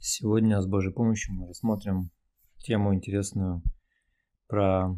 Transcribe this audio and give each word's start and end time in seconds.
Сегодня 0.00 0.60
с 0.60 0.66
Божьей 0.66 0.92
помощью 0.92 1.34
мы 1.34 1.48
рассмотрим 1.48 2.10
тему 2.58 2.94
интересную 2.94 3.62
про 4.46 4.96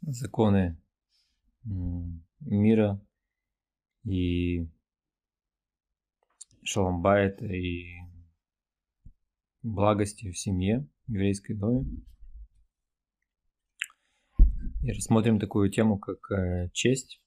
законы 0.00 0.76
мира 2.40 3.00
и 4.04 4.68
шаломбайта 6.64 7.46
и 7.46 7.94
благости 9.62 10.32
в 10.32 10.38
семье, 10.38 10.88
в 11.06 11.12
еврейской 11.12 11.54
доме. 11.54 11.86
И 14.82 14.90
рассмотрим 14.90 15.38
такую 15.38 15.70
тему, 15.70 15.96
как 15.98 16.28
э, 16.32 16.70
честь. 16.72 17.22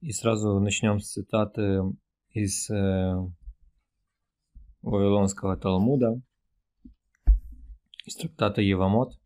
И 0.00 0.12
сразу 0.12 0.60
начнем 0.60 1.00
с 1.00 1.12
цитаты 1.12 1.80
из 2.28 2.68
э, 2.68 3.14
Вавилонского 4.84 5.56
Талмуда, 5.56 6.20
из 8.04 8.16
трактата 8.16 8.60
Евамот. 8.60 9.18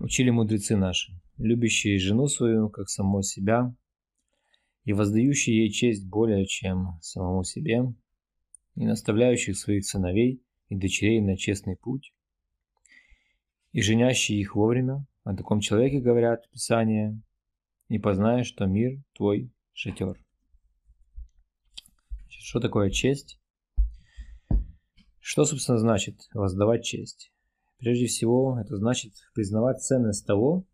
Учили 0.00 0.28
мудрецы 0.28 0.76
наши, 0.76 1.18
любящие 1.38 1.98
жену 1.98 2.26
свою, 2.26 2.68
как 2.68 2.90
саму 2.90 3.22
себя, 3.22 3.74
и 4.84 4.92
воздающие 4.92 5.64
ей 5.64 5.70
честь 5.70 6.06
более, 6.06 6.44
чем 6.44 6.98
самому 7.00 7.42
себе, 7.42 7.84
и 8.74 8.84
наставляющих 8.84 9.56
своих 9.56 9.86
сыновей 9.86 10.42
и 10.68 10.76
дочерей 10.76 11.22
на 11.22 11.38
честный 11.38 11.76
путь, 11.76 12.12
и 13.72 13.80
женящие 13.80 14.40
их 14.40 14.54
вовремя, 14.54 15.06
о 15.24 15.34
таком 15.34 15.60
человеке 15.60 16.00
говорят 16.00 16.50
Писания, 16.50 17.18
не 17.88 17.98
познаешь, 17.98 18.46
что 18.46 18.66
мир 18.66 19.02
твой 19.14 19.50
шатер. 19.72 20.18
Что 22.50 22.58
такое 22.58 22.90
честь? 22.90 23.38
Что, 25.20 25.44
собственно, 25.44 25.78
значит 25.78 26.16
воздавать 26.34 26.84
честь? 26.84 27.32
Прежде 27.78 28.06
всего, 28.06 28.58
это 28.58 28.76
значит 28.76 29.12
признавать 29.34 29.84
ценность 29.84 30.26
того, 30.26 30.66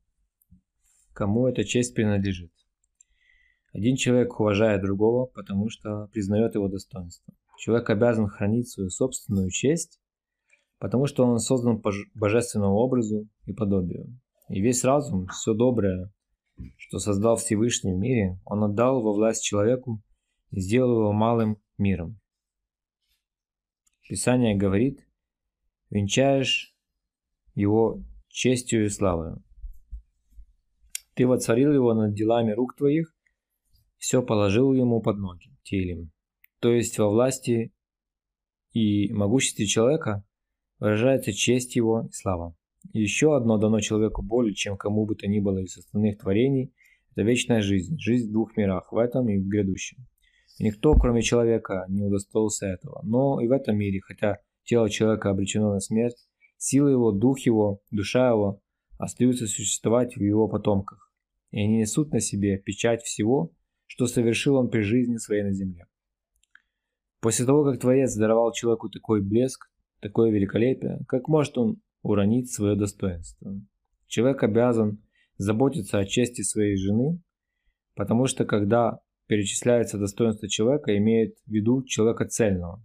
кому 1.12 1.46
эта 1.46 1.64
честь 1.64 1.94
принадлежит. 1.94 2.50
Один 3.74 3.96
человек 3.96 4.40
уважает 4.40 4.80
другого, 4.80 5.26
потому 5.26 5.68
что 5.68 6.08
признает 6.14 6.54
его 6.54 6.68
достоинство. 6.68 7.34
Человек 7.58 7.90
обязан 7.90 8.26
хранить 8.26 8.70
свою 8.70 8.88
собственную 8.88 9.50
честь, 9.50 10.00
потому 10.78 11.04
что 11.04 11.26
он 11.26 11.38
создан 11.40 11.82
по 11.82 11.92
божественному 12.14 12.76
образу 12.76 13.28
и 13.44 13.52
подобию. 13.52 14.18
И 14.48 14.62
весь 14.62 14.82
разум, 14.82 15.26
все 15.26 15.52
доброе, 15.52 16.10
что 16.78 17.00
создал 17.00 17.36
Всевышний 17.36 17.92
в 17.92 17.98
мире, 17.98 18.40
он 18.46 18.64
отдал 18.64 19.02
во 19.02 19.12
власть 19.12 19.44
человеку 19.44 20.00
и 20.52 20.60
сделал 20.60 21.00
его 21.00 21.12
малым 21.12 21.58
миром. 21.78 22.20
Писание 24.08 24.54
говорит, 24.54 25.06
венчаешь 25.90 26.74
его 27.54 28.02
честью 28.28 28.84
и 28.84 28.88
славою. 28.88 29.42
Ты 31.14 31.26
воцарил 31.26 31.72
его 31.72 31.94
над 31.94 32.14
делами 32.14 32.52
рук 32.52 32.76
твоих, 32.76 33.14
все 33.96 34.22
положил 34.22 34.72
ему 34.74 35.00
под 35.00 35.16
ноги, 35.16 35.56
телем. 35.62 36.12
То 36.60 36.72
есть 36.72 36.98
во 36.98 37.08
власти 37.08 37.72
и 38.72 39.12
могуществе 39.12 39.66
человека 39.66 40.24
выражается 40.78 41.32
честь 41.32 41.76
его 41.76 42.06
и 42.08 42.12
слава. 42.12 42.54
Еще 42.92 43.34
одно 43.34 43.56
дано 43.58 43.80
человеку 43.80 44.22
более, 44.22 44.54
чем 44.54 44.76
кому 44.76 45.06
бы 45.06 45.16
то 45.16 45.26
ни 45.26 45.40
было 45.40 45.58
из 45.58 45.76
остальных 45.76 46.18
творений, 46.18 46.72
это 47.12 47.22
вечная 47.22 47.62
жизнь, 47.62 47.98
жизнь 47.98 48.28
в 48.28 48.32
двух 48.32 48.56
мирах, 48.56 48.92
в 48.92 48.98
этом 48.98 49.28
и 49.28 49.38
в 49.38 49.48
грядущем. 49.48 50.06
Никто, 50.58 50.94
кроме 50.94 51.22
человека, 51.22 51.84
не 51.88 52.02
удостоился 52.02 52.66
этого. 52.66 53.00
Но 53.02 53.40
и 53.40 53.48
в 53.48 53.52
этом 53.52 53.76
мире, 53.76 54.00
хотя 54.00 54.38
тело 54.64 54.88
человека 54.88 55.30
обречено 55.30 55.72
на 55.72 55.80
смерть, 55.80 56.16
сила 56.56 56.88
его, 56.88 57.12
дух 57.12 57.40
его, 57.40 57.80
душа 57.90 58.28
его 58.28 58.62
остаются 58.98 59.46
существовать 59.46 60.16
в 60.16 60.20
его 60.20 60.48
потомках. 60.48 61.12
И 61.50 61.60
они 61.60 61.78
несут 61.78 62.12
на 62.12 62.20
себе 62.20 62.58
печать 62.58 63.02
всего, 63.02 63.52
что 63.86 64.06
совершил 64.06 64.56
он 64.56 64.70
при 64.70 64.80
жизни 64.80 65.16
своей 65.16 65.42
на 65.42 65.52
земле. 65.52 65.86
После 67.20 67.44
того, 67.44 67.64
как 67.64 67.80
Творец 67.80 68.14
даровал 68.14 68.52
человеку 68.52 68.88
такой 68.88 69.22
блеск, 69.22 69.70
такое 70.00 70.30
великолепие, 70.30 71.00
как 71.08 71.28
может 71.28 71.56
он 71.58 71.80
уронить 72.02 72.52
свое 72.52 72.76
достоинство? 72.76 73.60
Человек 74.06 74.42
обязан 74.42 75.02
заботиться 75.36 75.98
о 75.98 76.04
чести 76.04 76.42
своей 76.42 76.76
жены, 76.76 77.20
потому 77.94 78.26
что 78.26 78.44
когда 78.44 79.00
перечисляется 79.26 79.98
достоинство 79.98 80.48
человека, 80.48 80.96
имеет 80.96 81.36
в 81.46 81.50
виду 81.50 81.82
человека 81.84 82.26
цельного. 82.26 82.82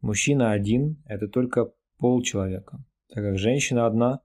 Мужчина 0.00 0.52
один– 0.52 1.02
это 1.06 1.28
только 1.28 1.72
пол 1.98 2.22
человека, 2.22 2.82
так 3.08 3.22
как 3.22 3.38
женщина 3.38 3.86
одна, 3.86 4.20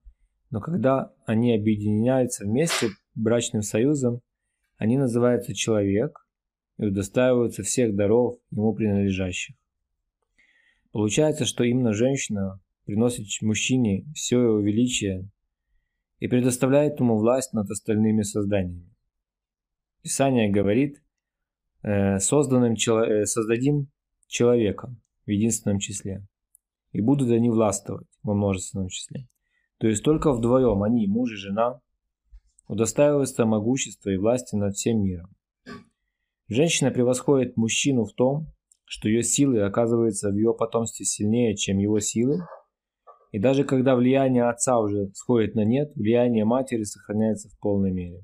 но 0.50 0.62
когда 0.62 1.14
они 1.26 1.54
объединяются 1.54 2.46
вместе 2.46 2.88
брачным 3.14 3.62
союзом, 3.62 4.22
они 4.78 4.98
называются 4.98 5.54
человек 5.54 6.26
и 6.78 6.86
удостаиваются 6.86 7.64
всех 7.64 7.96
даров 7.96 8.38
ему 8.52 8.74
принадлежащих. 8.74 9.56
Получается, 10.92 11.46
что 11.46 11.66
именно 11.66 11.92
женщина 11.92 12.62
приносит 12.86 13.26
мужчине 13.42 14.06
все 14.14 14.42
его 14.42 14.60
величие 14.60 15.30
и 16.20 16.28
предоставляет 16.28 17.00
ему 17.02 17.18
власть 17.18 17.52
над 17.52 17.70
остальными 17.70 18.22
созданиями. 18.22 18.95
Писание 20.06 20.52
говорит, 20.52 21.02
э, 21.82 22.20
созданным, 22.20 22.74
э, 22.74 23.26
создадим 23.26 23.88
человека 24.28 24.96
в 25.26 25.32
единственном 25.32 25.80
числе, 25.80 26.24
и 26.92 27.02
будут 27.02 27.32
они 27.32 27.50
властвовать 27.50 28.08
во 28.22 28.36
множественном 28.36 28.90
числе. 28.90 29.28
То 29.80 29.88
есть 29.88 30.04
только 30.04 30.32
вдвоем 30.32 30.84
они, 30.84 31.08
муж 31.08 31.32
и 31.32 31.38
жена, 31.38 31.82
удостаиваются 32.68 33.48
могущества 33.48 34.12
и 34.12 34.18
власти 34.18 34.56
над 34.56 34.76
всем 34.76 35.02
миром. 35.02 35.32
Женщина 36.50 36.92
превосходит 36.92 37.58
мужчину 37.58 38.06
в 38.06 38.14
том, 38.14 38.54
что 38.84 39.10
ее 39.10 39.24
силы 39.24 39.62
оказываются 39.62 40.30
в 40.30 40.36
ее 40.36 40.54
потомстве 40.54 41.04
сильнее, 41.04 41.56
чем 41.56 41.80
его 41.80 42.00
силы, 42.00 42.44
и 43.32 43.40
даже 43.40 43.64
когда 43.64 43.96
влияние 43.96 44.48
отца 44.48 44.80
уже 44.80 45.10
сходит 45.16 45.56
на 45.56 45.66
нет, 45.66 45.94
влияние 45.96 46.46
матери 46.46 46.84
сохраняется 46.84 47.50
в 47.50 47.58
полной 47.60 47.92
мере. 47.92 48.24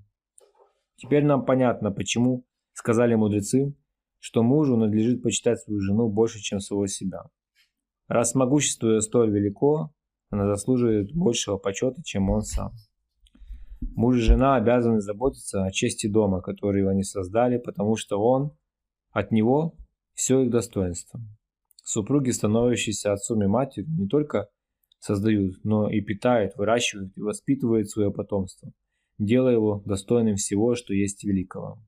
Теперь 1.01 1.25
нам 1.25 1.45
понятно, 1.45 1.91
почему 1.91 2.45
сказали 2.73 3.16
мудрецы, 3.16 3.75
что 4.19 4.44
мужу 4.44 4.78
надлежит 4.78 5.23
почитать 5.23 5.59
свою 5.59 5.79
жену 5.79 6.07
больше, 6.09 6.39
чем 6.39 6.59
своего 6.59 6.85
себя. 6.85 7.23
Раз 8.07 8.35
могущество 8.35 8.88
ее 8.88 9.01
столь 9.01 9.31
велико, 9.31 9.91
она 10.29 10.45
заслуживает 10.45 11.12
большего 11.12 11.57
почета, 11.57 12.03
чем 12.03 12.29
он 12.29 12.44
сам. 12.44 12.73
Муж 13.95 14.17
и 14.17 14.22
жена 14.22 14.57
обязаны 14.57 15.01
заботиться 15.01 15.66
о 15.66 15.72
чести 15.72 16.06
дома, 16.06 16.39
который 16.39 16.88
они 16.88 17.01
создали, 17.01 17.57
потому 17.57 17.95
что 17.95 18.22
он, 18.22 18.56
от 19.09 19.31
него, 19.31 19.75
все 20.13 20.41
их 20.41 20.51
достоинство. 20.51 21.19
Супруги, 21.83 22.29
становящиеся 22.29 23.13
отцом 23.13 23.41
и 23.41 23.47
матерью, 23.47 23.89
не 23.89 24.07
только 24.07 24.50
создают, 25.00 25.63
но 25.63 25.89
и 25.89 26.00
питают, 26.00 26.56
выращивают 26.57 27.18
и 27.18 27.22
воспитывают 27.22 27.89
свое 27.89 28.12
потомство 28.12 28.72
делая 29.21 29.53
его 29.53 29.83
достойным 29.85 30.35
всего, 30.35 30.75
что 30.75 30.93
есть 30.93 31.23
великого, 31.23 31.79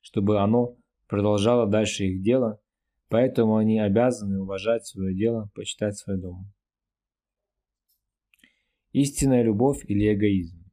чтобы 0.00 0.40
оно 0.40 0.76
продолжало 1.06 1.68
дальше 1.68 2.04
их 2.04 2.22
дело, 2.22 2.60
поэтому 3.08 3.56
они 3.56 3.78
обязаны 3.78 4.40
уважать 4.40 4.86
свое 4.86 5.14
дело, 5.14 5.50
почитать 5.54 5.96
свой 5.96 6.20
дом. 6.20 6.52
Истинная 8.92 9.44
любовь 9.44 9.84
или 9.86 10.12
эгоизм. 10.12 10.64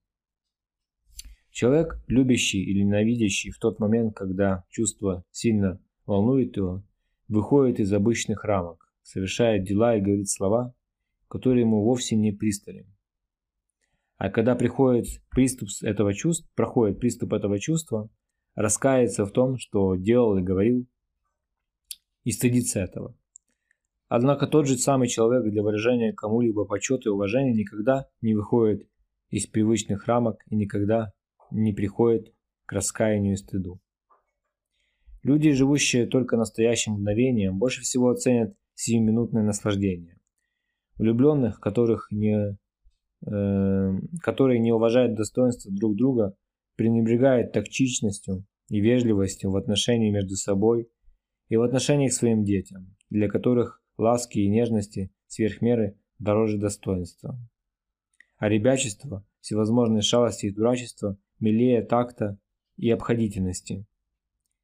Человек, 1.51 2.03
любящий 2.07 2.63
или 2.63 2.81
ненавидящий 2.81 3.51
в 3.51 3.59
тот 3.59 3.79
момент, 3.79 4.15
когда 4.15 4.63
чувство 4.69 5.23
сильно 5.31 5.79
волнует 6.07 6.57
его, 6.57 6.83
выходит 7.27 7.79
из 7.79 7.93
обычных 7.93 8.43
рамок, 8.43 8.91
совершает 9.03 9.65
дела 9.65 9.95
и 9.95 10.01
говорит 10.01 10.29
слова, 10.29 10.73
которые 11.27 11.61
ему 11.61 11.83
вовсе 11.83 12.15
не 12.15 12.31
пристали. 12.31 12.87
А 14.17 14.29
когда 14.29 14.55
приходит 14.55 15.21
приступ 15.29 15.69
этого 15.83 16.13
чувства, 16.13 16.49
проходит 16.55 16.99
приступ 16.99 17.33
этого 17.33 17.59
чувства, 17.59 18.09
раскается 18.55 19.25
в 19.25 19.31
том, 19.31 19.57
что 19.57 19.95
делал 19.95 20.37
и 20.37 20.43
говорил, 20.43 20.87
и 22.23 22.31
стыдится 22.31 22.79
этого. 22.79 23.15
Однако 24.09 24.47
тот 24.47 24.67
же 24.67 24.77
самый 24.77 25.07
человек 25.07 25.51
для 25.51 25.61
выражения 25.61 26.13
кому-либо 26.13 26.65
почета 26.65 27.09
и 27.09 27.11
уважения 27.11 27.53
никогда 27.53 28.07
не 28.21 28.33
выходит 28.33 28.87
из 29.29 29.45
привычных 29.47 30.07
рамок 30.07 30.41
и 30.49 30.55
никогда 30.55 31.11
не 31.51 31.73
приходит 31.73 32.33
к 32.65 32.71
раскаянию 32.71 33.33
и 33.33 33.37
стыду. 33.37 33.79
Люди, 35.23 35.51
живущие 35.51 36.07
только 36.07 36.37
настоящим 36.37 36.93
мгновением, 36.93 37.59
больше 37.59 37.81
всего 37.81 38.13
ценят 38.13 38.55
сиюминутное 38.75 39.43
наслаждение. 39.43 40.17
Влюбленных, 40.95 41.59
которых 41.59 42.07
не 42.11 42.57
которые 43.23 44.59
не 44.59 44.71
уважают 44.71 45.15
достоинства 45.15 45.71
друг 45.71 45.95
друга, 45.95 46.35
пренебрегают 46.75 47.51
тактичностью, 47.51 48.45
и 48.69 48.79
вежливостью 48.79 49.51
в 49.51 49.55
отношении 49.55 50.11
между 50.11 50.35
собой 50.35 50.89
и 51.49 51.55
в 51.55 51.61
отношении 51.61 52.09
к 52.09 52.13
своим 52.13 52.43
детям, 52.43 52.95
для 53.09 53.29
которых 53.29 53.81
ласки 53.97 54.39
и 54.39 54.49
нежности 54.49 55.11
сверх 55.27 55.61
меры 55.61 55.97
дороже 56.19 56.57
достоинства. 56.57 57.39
А 58.37 58.49
ребячество, 58.49 59.25
всевозможные 59.39 60.01
шалости 60.01 60.47
и 60.47 60.53
дурачество 60.53 61.17
милее 61.39 61.81
такта 61.81 62.37
и 62.75 62.89
обходительности. 62.91 63.85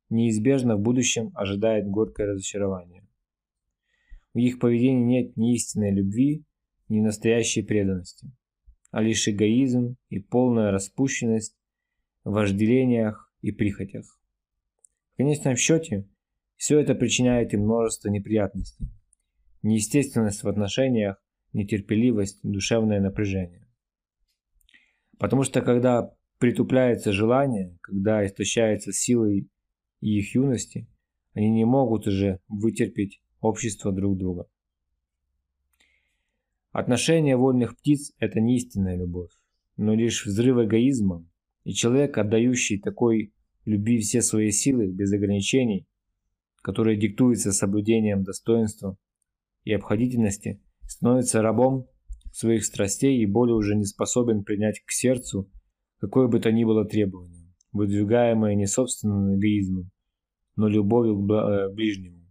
Неизбежно 0.09 0.75
в 0.75 0.81
будущем 0.81 1.31
ожидает 1.33 1.87
горькое 1.87 2.29
разочарование. 2.29 3.07
В 4.33 4.39
их 4.39 4.59
поведении 4.59 5.21
нет 5.21 5.37
ни 5.37 5.55
истинной 5.55 5.91
любви, 5.91 6.43
ни 6.89 6.99
настоящей 6.99 7.63
преданности, 7.63 8.31
а 8.93 9.01
лишь 9.01 9.27
эгоизм 9.27 9.97
и 10.09 10.19
полная 10.19 10.69
распущенность 10.69 11.57
в 12.23 12.31
вожделениях 12.31 13.33
и 13.41 13.51
прихотях. 13.51 14.05
В 15.13 15.17
конечном 15.17 15.55
счете, 15.55 16.07
все 16.57 16.79
это 16.79 16.93
причиняет 16.93 17.55
им 17.55 17.61
множество 17.63 18.09
неприятностей. 18.09 18.85
Неестественность 19.63 20.43
в 20.43 20.47
отношениях, 20.47 21.17
нетерпеливость, 21.53 22.39
душевное 22.43 23.01
напряжение. 23.01 23.67
Потому 25.17 25.41
что 25.41 25.63
когда 25.63 26.15
притупляется 26.37 27.11
желание, 27.11 27.75
когда 27.81 28.23
истощается 28.23 28.93
силой 28.93 29.49
их 30.01 30.35
юности, 30.35 30.87
они 31.33 31.49
не 31.49 31.65
могут 31.65 32.05
уже 32.05 32.41
вытерпеть 32.47 33.23
общество 33.41 33.91
друг 33.91 34.19
друга. 34.19 34.47
Отношения 36.73 37.37
вольных 37.37 37.77
птиц– 37.77 38.13
это 38.17 38.41
не 38.41 38.57
истинная 38.57 38.97
любовь, 38.97 39.29
но 39.77 39.93
лишь 39.93 40.25
взрыв 40.25 40.57
эгоизма, 40.57 41.23
и 41.65 41.71
человек, 41.71 42.17
отдающий 42.17 42.79
такой 42.79 43.31
любви 43.63 43.99
все 43.99 44.23
свои 44.23 44.49
силы 44.49 44.87
без 44.87 45.13
ограничений, 45.13 45.85
которые 46.63 46.97
диктуются 46.97 47.51
соблюдением 47.51 48.23
достоинства 48.23 48.97
и 49.63 49.71
обходительности, 49.71 50.63
становится 50.87 51.43
рабом 51.43 51.85
своих 52.31 52.65
страстей 52.65 53.21
и 53.21 53.27
более 53.27 53.55
уже 53.55 53.75
не 53.75 53.85
способен 53.85 54.43
принять 54.43 54.81
к 54.83 54.91
сердцу 54.91 55.51
какое 55.99 56.27
бы 56.27 56.39
то 56.39 56.51
ни 56.51 56.63
было 56.63 56.85
требование, 56.85 57.53
выдвигаемое 57.71 58.55
не 58.55 58.65
собственным 58.65 59.35
эгоизмом, 59.37 59.91
но 60.55 60.67
любовью 60.67 61.23
к 61.23 61.31
э, 61.31 61.69
ближнему. 61.71 62.27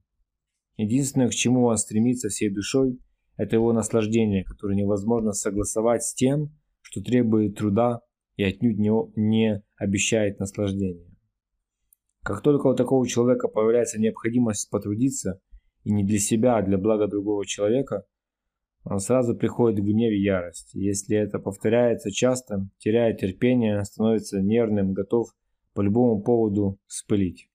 Единственное, 0.77 1.29
к 1.29 1.35
чему 1.35 1.65
он 1.67 1.79
стремится 1.79 2.29
всей 2.29 2.51
душой, 2.51 2.99
это 3.37 3.57
его 3.57 3.73
наслаждение, 3.73 4.45
которое 4.45 4.77
невозможно 4.77 5.33
согласовать 5.33 6.03
с 6.05 6.15
тем, 6.15 6.51
что 6.83 7.01
требует 7.01 7.57
труда 7.57 8.01
и 8.37 8.45
отнюдь 8.45 8.79
не, 8.79 9.63
обещает 9.77 10.39
наслаждения. 10.39 11.09
Как 12.23 12.43
только 12.43 12.69
у 12.69 12.75
такого 12.75 13.07
человека 13.07 13.49
появляется 13.49 14.01
необходимость 14.01 14.71
потрудиться, 14.71 15.41
и 15.85 15.93
не 15.93 16.05
для 16.05 16.19
себя, 16.19 16.57
а 16.57 16.63
для 16.63 16.79
блага 16.79 17.09
другого 17.09 17.45
человека, 17.45 18.05
он 18.85 18.99
сразу 18.99 19.37
приходит 19.37 19.81
в 19.81 19.85
гнев 19.85 20.13
и 20.13 20.23
ярость. 20.23 20.75
Если 20.75 21.17
это 21.17 21.39
повторяется 21.39 22.11
часто, 22.11 22.69
теряет 22.79 23.19
терпение, 23.19 23.83
становится 23.85 24.41
нервным, 24.41 24.93
готов 24.93 25.29
по 25.75 25.81
любому 25.81 26.23
поводу 26.23 26.79
спылить. 26.87 27.49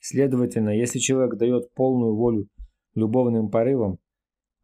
Следовательно, 0.00 0.70
если 0.70 0.98
человек 0.98 1.36
дает 1.36 1.72
полную 1.74 2.14
волю 2.14 2.48
любовным 2.94 3.50
порывам, 3.50 3.98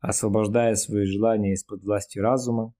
освобождая 0.02 0.75
свои 0.75 1.06
желания 1.06 1.54
из-под 1.54 1.82
власти 1.82 2.19
разума, 2.19 2.75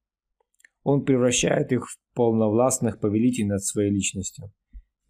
он 0.82 1.04
превращает 1.04 1.72
их 1.72 1.86
в 1.88 1.98
полновластных 2.14 3.00
повелителей 3.00 3.48
над 3.48 3.64
своей 3.64 3.90
личностью 3.90 4.52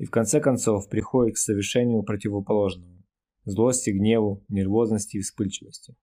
и 0.03 0.05
в 0.05 0.11
конце 0.11 0.41
концов 0.41 0.88
приходит 0.88 1.37
к 1.37 1.38
совершению 1.38 2.03
противоположного– 2.03 2.93
злости, 3.44 3.91
гневу, 3.91 4.44
нервозности 4.49 5.19
и 5.19 5.20
вспыльчивости. 5.20 5.94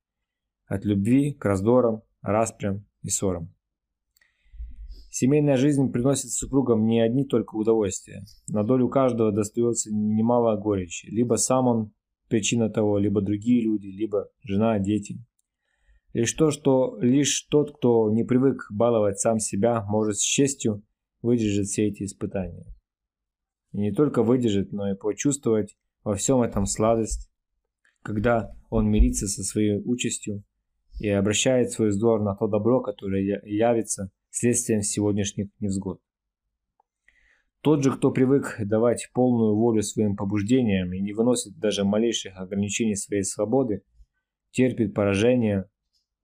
От 0.67 0.85
любви 0.85 1.33
к 1.33 1.43
раздорам, 1.43 2.01
распрям 2.21 2.85
и 3.01 3.09
ссорам. 3.09 3.53
Семейная 5.11 5.57
жизнь 5.57 5.91
приносит 5.91 6.31
супругам 6.31 6.85
не 6.85 7.01
одни 7.01 7.25
только 7.25 7.55
удовольствия. 7.55 8.23
На 8.47 8.63
долю 8.63 8.87
каждого 8.87 9.33
достается 9.33 9.91
немало 9.91 10.55
горечи. 10.55 11.07
Либо 11.07 11.35
сам 11.35 11.67
он 11.67 11.91
причина 12.29 12.69
того, 12.69 12.99
либо 12.99 13.19
другие 13.19 13.63
люди, 13.63 13.87
либо 13.87 14.29
жена, 14.43 14.79
дети. 14.79 15.17
Лишь 16.13 16.33
то, 16.33 16.49
что 16.49 16.97
лишь 17.01 17.43
тот, 17.49 17.77
кто 17.77 18.09
не 18.11 18.23
привык 18.23 18.65
баловать 18.71 19.19
сам 19.19 19.39
себя, 19.39 19.83
может 19.85 20.17
с 20.17 20.23
честью 20.23 20.83
выдержать 21.21 21.67
все 21.67 21.87
эти 21.87 22.03
испытания. 22.03 22.65
И 23.73 23.77
не 23.77 23.91
только 23.91 24.23
выдержать, 24.23 24.71
но 24.71 24.91
и 24.91 24.95
почувствовать 24.95 25.77
во 26.03 26.15
всем 26.15 26.41
этом 26.41 26.65
сладость, 26.65 27.29
когда 28.01 28.51
он 28.69 28.89
мирится 28.89 29.27
со 29.27 29.43
своей 29.43 29.77
участью 29.83 30.43
и 30.99 31.09
обращает 31.09 31.71
свой 31.71 31.89
взор 31.89 32.21
на 32.21 32.35
то 32.35 32.47
добро, 32.47 32.81
которое 32.81 33.41
явится 33.45 34.09
следствием 34.31 34.81
сегодняшних 34.81 35.49
невзгод. 35.59 36.01
Тот 37.61 37.83
же, 37.83 37.91
кто 37.91 38.11
привык 38.11 38.55
давать 38.59 39.09
полную 39.13 39.55
волю 39.55 39.83
своим 39.83 40.15
побуждениям 40.15 40.93
и 40.93 41.01
не 41.01 41.13
выносит 41.13 41.57
даже 41.59 41.83
малейших 41.83 42.37
ограничений 42.37 42.95
своей 42.95 43.23
свободы, 43.23 43.83
терпит 44.51 44.93
поражение 44.93 45.65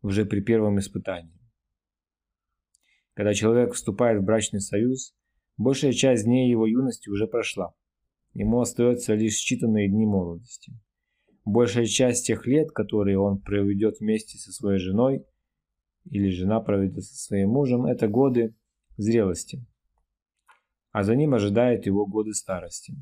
уже 0.06 0.24
при 0.24 0.40
первом 0.40 0.78
испытании. 0.78 1.34
Когда 3.16 3.34
человек 3.34 3.74
вступает 3.74 4.22
в 4.22 4.24
брачный 4.24 4.62
союз, 4.62 5.16
большая 5.58 5.94
часть 5.94 6.26
дней 6.26 6.48
его 6.48 6.68
юности 6.68 7.10
уже 7.10 7.26
прошла. 7.26 7.74
Ему 8.34 8.60
остается 8.60 9.16
лишь 9.16 9.42
считанные 9.42 9.88
дни 9.88 10.06
молодости. 10.06 10.74
Большая 11.44 11.86
часть 11.88 12.28
тех 12.28 12.46
лет, 12.46 12.72
которые 12.72 13.18
он 13.18 13.42
проведет 13.42 14.00
вместе 14.00 14.38
со 14.38 14.52
своей 14.52 14.78
женой, 14.78 15.26
или 16.04 16.30
жена 16.30 16.60
проведет 16.60 17.04
со 17.04 17.16
своим 17.16 17.50
мужем, 17.50 17.86
это 17.86 18.08
годы 18.08 18.56
зрелости. 18.98 19.66
А 20.92 21.02
за 21.02 21.16
ним 21.16 21.34
ожидают 21.34 21.88
его 21.88 22.06
годы 22.06 22.34
старости. 22.34 22.94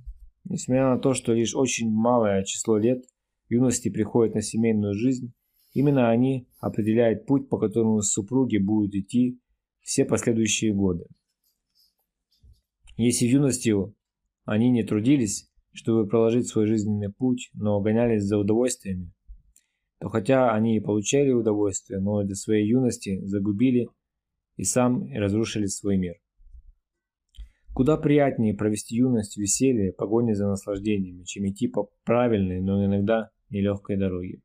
Несмотря 0.45 0.89
на 0.89 0.99
то, 0.99 1.13
что 1.13 1.33
лишь 1.33 1.53
очень 1.53 1.91
малое 1.91 2.43
число 2.43 2.77
лет 2.77 3.03
юности 3.49 3.89
приходит 3.89 4.35
на 4.35 4.41
семейную 4.41 4.93
жизнь, 4.93 5.33
именно 5.73 6.09
они 6.09 6.47
определяют 6.59 7.25
путь, 7.25 7.49
по 7.49 7.57
которому 7.57 8.01
супруги 8.01 8.57
будут 8.57 8.95
идти 8.95 9.39
все 9.81 10.05
последующие 10.05 10.73
годы. 10.73 11.05
Если 12.95 13.27
в 13.27 13.31
юности 13.31 13.73
они 14.45 14.69
не 14.69 14.83
трудились, 14.83 15.49
чтобы 15.71 16.07
проложить 16.07 16.47
свой 16.47 16.67
жизненный 16.67 17.11
путь, 17.11 17.49
но 17.53 17.81
гонялись 17.81 18.23
за 18.23 18.37
удовольствиями, 18.37 19.11
то 19.99 20.09
хотя 20.09 20.53
они 20.53 20.77
и 20.77 20.81
получали 20.81 21.31
удовольствие, 21.31 21.99
но 21.99 22.23
для 22.23 22.35
своей 22.35 22.67
юности 22.67 23.25
загубили 23.25 23.89
и 24.57 24.63
сам 24.63 25.07
разрушили 25.13 25.65
свой 25.65 25.97
мир. 25.97 26.15
Куда 27.73 27.97
приятнее 27.97 28.53
провести 28.53 28.95
юность 28.95 29.35
в 29.35 29.39
веселье, 29.39 29.93
погоне 29.93 30.35
за 30.35 30.47
наслаждениями, 30.47 31.23
чем 31.23 31.47
идти 31.47 31.67
по 31.67 31.89
правильной, 32.03 32.61
но 32.61 32.85
иногда 32.85 33.31
нелегкой 33.49 33.97
дороге. 33.97 34.41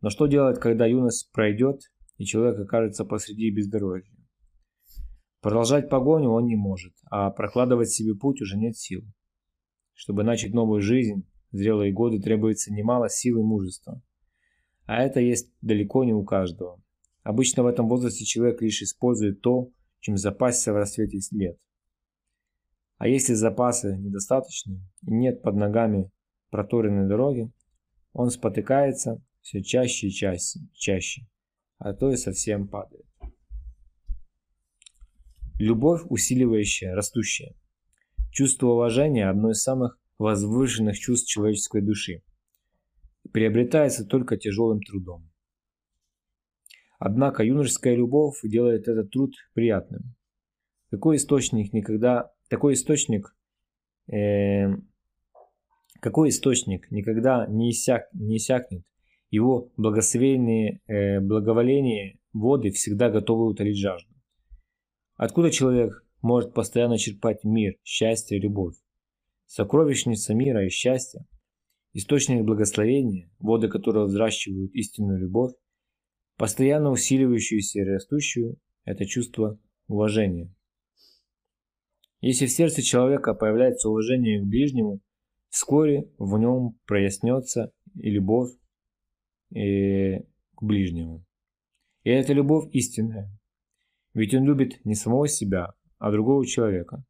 Но 0.00 0.10
что 0.10 0.26
делать, 0.26 0.60
когда 0.60 0.86
юность 0.86 1.30
пройдет, 1.32 1.80
и 2.18 2.24
человек 2.24 2.58
окажется 2.60 3.04
посреди 3.04 3.50
бездорожья? 3.50 4.14
Продолжать 5.40 5.88
погоню 5.88 6.30
он 6.30 6.46
не 6.46 6.56
может, 6.56 6.92
а 7.10 7.30
прокладывать 7.30 7.90
себе 7.90 8.14
путь 8.14 8.40
уже 8.40 8.56
нет 8.56 8.76
сил. 8.76 9.02
Чтобы 9.94 10.24
начать 10.24 10.52
новую 10.52 10.80
жизнь, 10.80 11.26
зрелые 11.52 11.92
годы 11.92 12.20
требуется 12.20 12.72
немало 12.72 13.08
сил 13.08 13.38
и 13.38 13.44
мужества. 13.44 14.02
А 14.86 15.02
это 15.02 15.20
есть 15.20 15.52
далеко 15.60 16.04
не 16.04 16.12
у 16.12 16.24
каждого. 16.24 16.80
Обычно 17.22 17.62
в 17.62 17.66
этом 17.66 17.88
возрасте 17.88 18.24
человек 18.24 18.60
лишь 18.60 18.82
использует 18.82 19.40
то, 19.40 19.70
чем 20.00 20.16
запасся 20.16 20.72
в 20.72 20.76
расцвете 20.76 21.18
лет. 21.32 21.58
А 22.98 23.08
если 23.08 23.34
запасы 23.34 23.96
недостаточны 23.96 24.80
и 25.02 25.12
нет 25.12 25.42
под 25.42 25.56
ногами 25.56 26.10
проторенной 26.50 27.08
дороги, 27.08 27.50
он 28.12 28.30
спотыкается 28.30 29.22
все 29.46 29.62
чаще 29.62 30.08
и 30.08 30.10
чаще, 30.10 30.58
чаще, 30.74 31.22
а 31.78 31.94
то 31.94 32.10
и 32.10 32.16
совсем 32.16 32.66
падает. 32.66 33.06
Любовь, 35.60 36.02
усиливающая, 36.08 36.96
растущая. 36.96 37.54
Чувство 38.32 38.70
уважения– 38.70 39.28
одно 39.30 39.52
из 39.52 39.62
самых 39.62 40.00
возвышенных 40.18 40.98
чувств 40.98 41.28
человеческой 41.28 41.80
души 41.80 42.24
приобретается 43.32 44.04
только 44.04 44.36
тяжелым 44.36 44.80
трудом. 44.80 45.30
Однако 46.98 47.44
юношеская 47.44 47.94
любовь 47.94 48.40
делает 48.42 48.88
этот 48.88 49.12
труд 49.12 49.32
приятным. 49.54 50.16
Какой 50.90 51.18
источник 51.18 51.72
никогда, 51.72 52.32
такой 52.48 52.74
источник, 52.74 53.32
э, 54.12 54.74
какой 56.00 56.30
источник 56.30 56.90
никогда 56.90 57.46
не, 57.46 57.70
иссяк, 57.70 58.08
не 58.12 58.38
иссякнет, 58.38 58.84
его 59.30 59.72
благословенные, 59.76 60.80
э, 60.86 61.20
благоволение 61.20 62.18
воды 62.32 62.70
всегда 62.70 63.10
готовы 63.10 63.46
утолить 63.46 63.78
жажду. 63.78 64.14
Откуда 65.16 65.50
человек 65.50 66.04
может 66.22 66.54
постоянно 66.54 66.98
черпать 66.98 67.44
мир, 67.44 67.76
счастье, 67.82 68.38
любовь? 68.38 68.76
сокровищница 69.46 70.34
мира 70.34 70.66
и 70.66 70.68
счастья, 70.68 71.24
источник 71.92 72.44
благословения, 72.44 73.30
воды 73.38 73.68
которого 73.68 74.06
взращивают 74.06 74.74
истинную 74.74 75.20
любовь, 75.20 75.52
постоянно 76.36 76.90
усиливающуюся 76.90 77.80
и 77.80 77.84
растущую– 77.84 78.56
это 78.84 79.06
чувство 79.06 79.58
уважения. 79.88 80.52
Если 82.20 82.46
в 82.46 82.50
сердце 82.50 82.82
человека 82.82 83.34
появляется 83.34 83.88
уважение 83.88 84.40
к 84.40 84.46
ближнему, 84.46 85.00
вскоре 85.48 86.10
в 86.18 86.36
нем 86.38 86.78
прояснется 86.86 87.72
и 87.94 88.10
любовь 88.10 88.50
и 89.56 90.18
к 90.54 90.62
ближнему. 90.62 91.24
И 92.04 92.10
эта 92.10 92.32
любовь 92.34 92.68
истинная. 92.72 93.30
Ведь 94.12 94.34
он 94.34 94.44
любит 94.44 94.84
не 94.84 94.94
самого 94.94 95.28
себя, 95.28 95.72
а 95.98 96.10
другого 96.10 96.46
человека. 96.46 97.04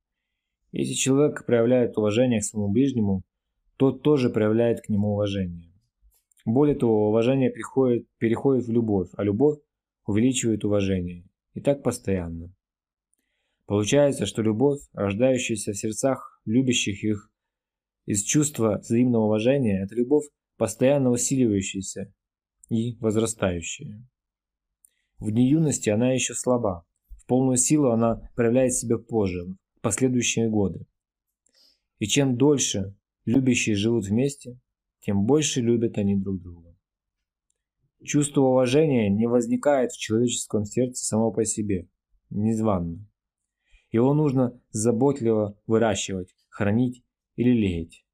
Если 0.72 0.94
человек 0.94 1.44
проявляет 1.44 1.98
уважение 1.98 2.40
к 2.40 2.44
своему 2.44 2.70
ближнему, 2.70 3.24
тот 3.76 4.02
тоже 4.02 4.30
проявляет 4.30 4.80
к 4.80 4.88
нему 4.88 5.12
уважение. 5.12 5.72
Более 6.44 6.76
того, 6.76 7.08
уважение 7.08 7.50
приходит, 7.50 8.06
переходит 8.18 8.66
в 8.66 8.72
любовь, 8.72 9.08
а 9.16 9.24
любовь 9.24 9.58
увеличивает 10.06 10.64
уважение. 10.64 11.24
И 11.54 11.60
так 11.60 11.82
постоянно. 11.82 12.54
Получается, 13.66 14.26
что 14.26 14.42
любовь, 14.42 14.80
рождающаяся 14.92 15.72
в 15.72 15.76
сердцах 15.76 16.40
любящих 16.44 17.02
их 17.02 17.30
из 18.04 18.22
чувства 18.22 18.78
взаимного 18.78 19.24
уважения, 19.24 19.82
это 19.82 19.96
любовь, 19.96 20.26
постоянно 20.56 21.10
усиливающаяся 21.10 22.12
и 22.68 22.96
возрастающая. 22.98 24.04
В 25.18 25.30
дни 25.30 25.48
юности 25.48 25.88
она 25.90 26.12
еще 26.12 26.34
слаба. 26.34 26.84
В 27.18 27.26
полную 27.26 27.56
силу 27.56 27.90
она 27.90 28.30
проявляет 28.34 28.74
себя 28.74 28.98
позже, 28.98 29.44
в 29.76 29.80
последующие 29.80 30.48
годы. 30.48 30.86
И 31.98 32.06
чем 32.06 32.36
дольше 32.36 32.94
любящие 33.24 33.76
живут 33.76 34.06
вместе, 34.06 34.58
тем 35.00 35.24
больше 35.24 35.60
любят 35.60 35.98
они 35.98 36.16
друг 36.16 36.42
друга. 36.42 36.76
Чувство 38.04 38.42
уважения 38.42 39.08
не 39.08 39.26
возникает 39.26 39.92
в 39.92 39.98
человеческом 39.98 40.64
сердце 40.64 41.04
само 41.04 41.32
по 41.32 41.44
себе, 41.44 41.88
незванно. 42.30 43.08
Его 43.90 44.14
нужно 44.14 44.60
заботливо 44.70 45.58
выращивать, 45.66 46.34
хранить 46.48 47.02
или 47.36 47.50
лелеять. 47.50 48.04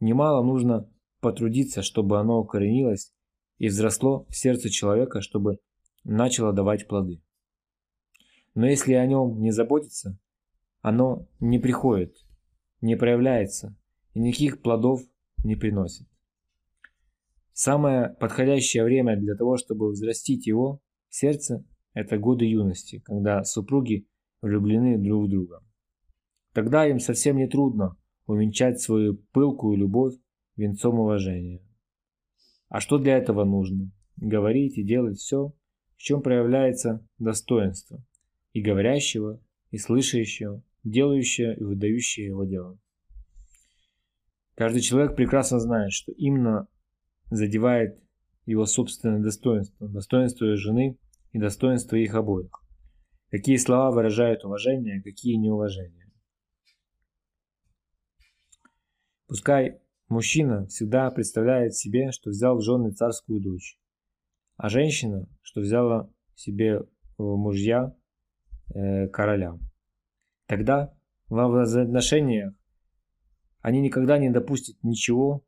Немало 0.00 0.44
нужно 0.44 0.90
потрудиться, 1.20 1.82
чтобы 1.82 2.18
оно 2.18 2.40
укоренилось 2.40 3.12
и 3.62 3.68
взросло 3.68 4.26
в 4.28 4.34
сердце 4.34 4.70
человека, 4.70 5.20
чтобы 5.20 5.60
начало 6.02 6.52
давать 6.52 6.88
плоды. 6.88 7.22
Но 8.56 8.66
если 8.66 8.94
о 8.94 9.06
нем 9.06 9.38
не 9.38 9.52
заботиться, 9.52 10.18
оно 10.80 11.28
не 11.38 11.60
приходит, 11.60 12.16
не 12.80 12.96
проявляется 12.96 13.76
и 14.14 14.18
никаких 14.18 14.62
плодов 14.62 15.02
не 15.44 15.54
приносит. 15.54 16.08
Самое 17.52 18.16
подходящее 18.18 18.82
время 18.82 19.16
для 19.16 19.36
того, 19.36 19.56
чтобы 19.58 19.92
взрастить 19.92 20.44
его 20.48 20.80
сердце, 21.08 21.64
это 21.94 22.18
годы 22.18 22.46
юности, 22.46 22.98
когда 23.04 23.44
супруги 23.44 24.08
влюблены 24.40 24.98
друг 24.98 25.26
в 25.26 25.30
друга. 25.30 25.62
Тогда 26.52 26.84
им 26.88 26.98
совсем 26.98 27.36
не 27.36 27.46
трудно 27.46 27.96
увенчать 28.26 28.80
свою 28.80 29.18
пылкую 29.30 29.76
любовь 29.76 30.14
венцом 30.56 30.98
уважения. 30.98 31.62
А 32.72 32.80
что 32.80 32.96
для 32.96 33.18
этого 33.18 33.44
нужно? 33.44 33.90
Говорить 34.16 34.78
и 34.78 34.82
делать 34.82 35.18
все, 35.18 35.52
в 35.94 35.98
чем 35.98 36.22
проявляется 36.22 37.06
достоинство 37.18 38.02
и 38.54 38.62
говорящего, 38.62 39.42
и 39.70 39.76
слышащего, 39.76 40.62
делающего 40.82 41.52
и 41.52 41.62
выдающего 41.62 42.24
его 42.24 42.44
дело. 42.44 42.78
Каждый 44.54 44.80
человек 44.80 45.16
прекрасно 45.16 45.60
знает, 45.60 45.92
что 45.92 46.12
именно 46.12 46.66
задевает 47.30 48.02
его 48.46 48.64
собственное 48.64 49.20
достоинство, 49.20 49.86
достоинство 49.86 50.56
жены 50.56 50.96
и 51.32 51.38
достоинство 51.38 51.96
их 51.96 52.14
обоих. 52.14 52.52
Какие 53.28 53.56
слова 53.56 53.90
выражают 53.90 54.46
уважение, 54.46 55.00
а 55.00 55.02
какие 55.02 55.34
неуважение. 55.34 56.10
Пускай 59.26 59.81
мужчина 60.12 60.66
всегда 60.66 61.10
представляет 61.10 61.74
себе, 61.74 62.12
что 62.12 62.30
взял 62.30 62.56
в 62.56 62.62
жены 62.62 62.92
царскую 62.92 63.40
дочь, 63.40 63.78
а 64.56 64.68
женщина, 64.68 65.26
что 65.42 65.60
взяла 65.60 66.08
себе 66.34 66.80
в 67.18 67.36
мужья 67.36 67.94
э, 68.74 69.08
короля. 69.08 69.58
Тогда 70.46 70.94
в 71.28 71.80
отношениях 71.80 72.54
они 73.60 73.80
никогда 73.80 74.18
не 74.18 74.30
допустят 74.30 74.76
ничего, 74.82 75.44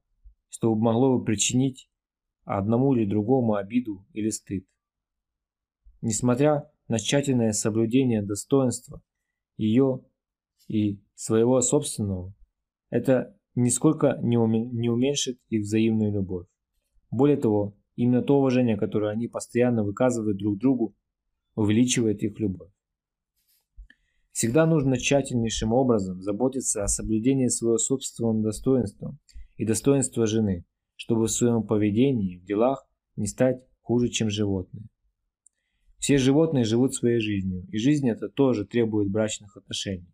что 0.48 0.74
могло 0.74 1.18
бы 1.18 1.24
причинить 1.24 1.90
одному 2.44 2.94
или 2.94 3.08
другому 3.08 3.54
обиду 3.54 4.06
или 4.12 4.30
стыд. 4.30 4.66
Несмотря 6.00 6.70
на 6.88 6.98
тщательное 6.98 7.52
соблюдение 7.52 8.22
достоинства 8.22 9.02
ее 9.56 10.04
и 10.68 11.02
своего 11.14 11.60
собственного, 11.60 12.34
это 12.90 13.36
нисколько 13.54 14.18
не, 14.22 14.38
уменьшит 14.38 15.38
их 15.48 15.62
взаимную 15.62 16.12
любовь. 16.12 16.46
Более 17.10 17.36
того, 17.36 17.76
именно 17.96 18.22
то 18.22 18.38
уважение, 18.38 18.76
которое 18.76 19.12
они 19.12 19.28
постоянно 19.28 19.84
выказывают 19.84 20.38
друг 20.38 20.58
другу, 20.58 20.94
увеличивает 21.54 22.22
их 22.22 22.38
любовь. 22.40 22.70
Всегда 24.32 24.66
нужно 24.66 24.98
тщательнейшим 24.98 25.72
образом 25.72 26.20
заботиться 26.20 26.82
о 26.82 26.88
соблюдении 26.88 27.46
своего 27.46 27.78
собственного 27.78 28.42
достоинства 28.42 29.16
и 29.56 29.64
достоинства 29.64 30.26
жены, 30.26 30.64
чтобы 30.96 31.26
в 31.26 31.30
своем 31.30 31.62
поведении 31.62 32.38
в 32.38 32.44
делах 32.44 32.84
не 33.14 33.28
стать 33.28 33.62
хуже, 33.80 34.08
чем 34.08 34.30
животные. 34.30 34.86
Все 35.98 36.18
животные 36.18 36.64
живут 36.64 36.94
своей 36.94 37.20
жизнью, 37.20 37.66
и 37.70 37.78
жизнь 37.78 38.10
эта 38.10 38.28
тоже 38.28 38.66
требует 38.66 39.10
брачных 39.10 39.56
отношений. 39.56 40.12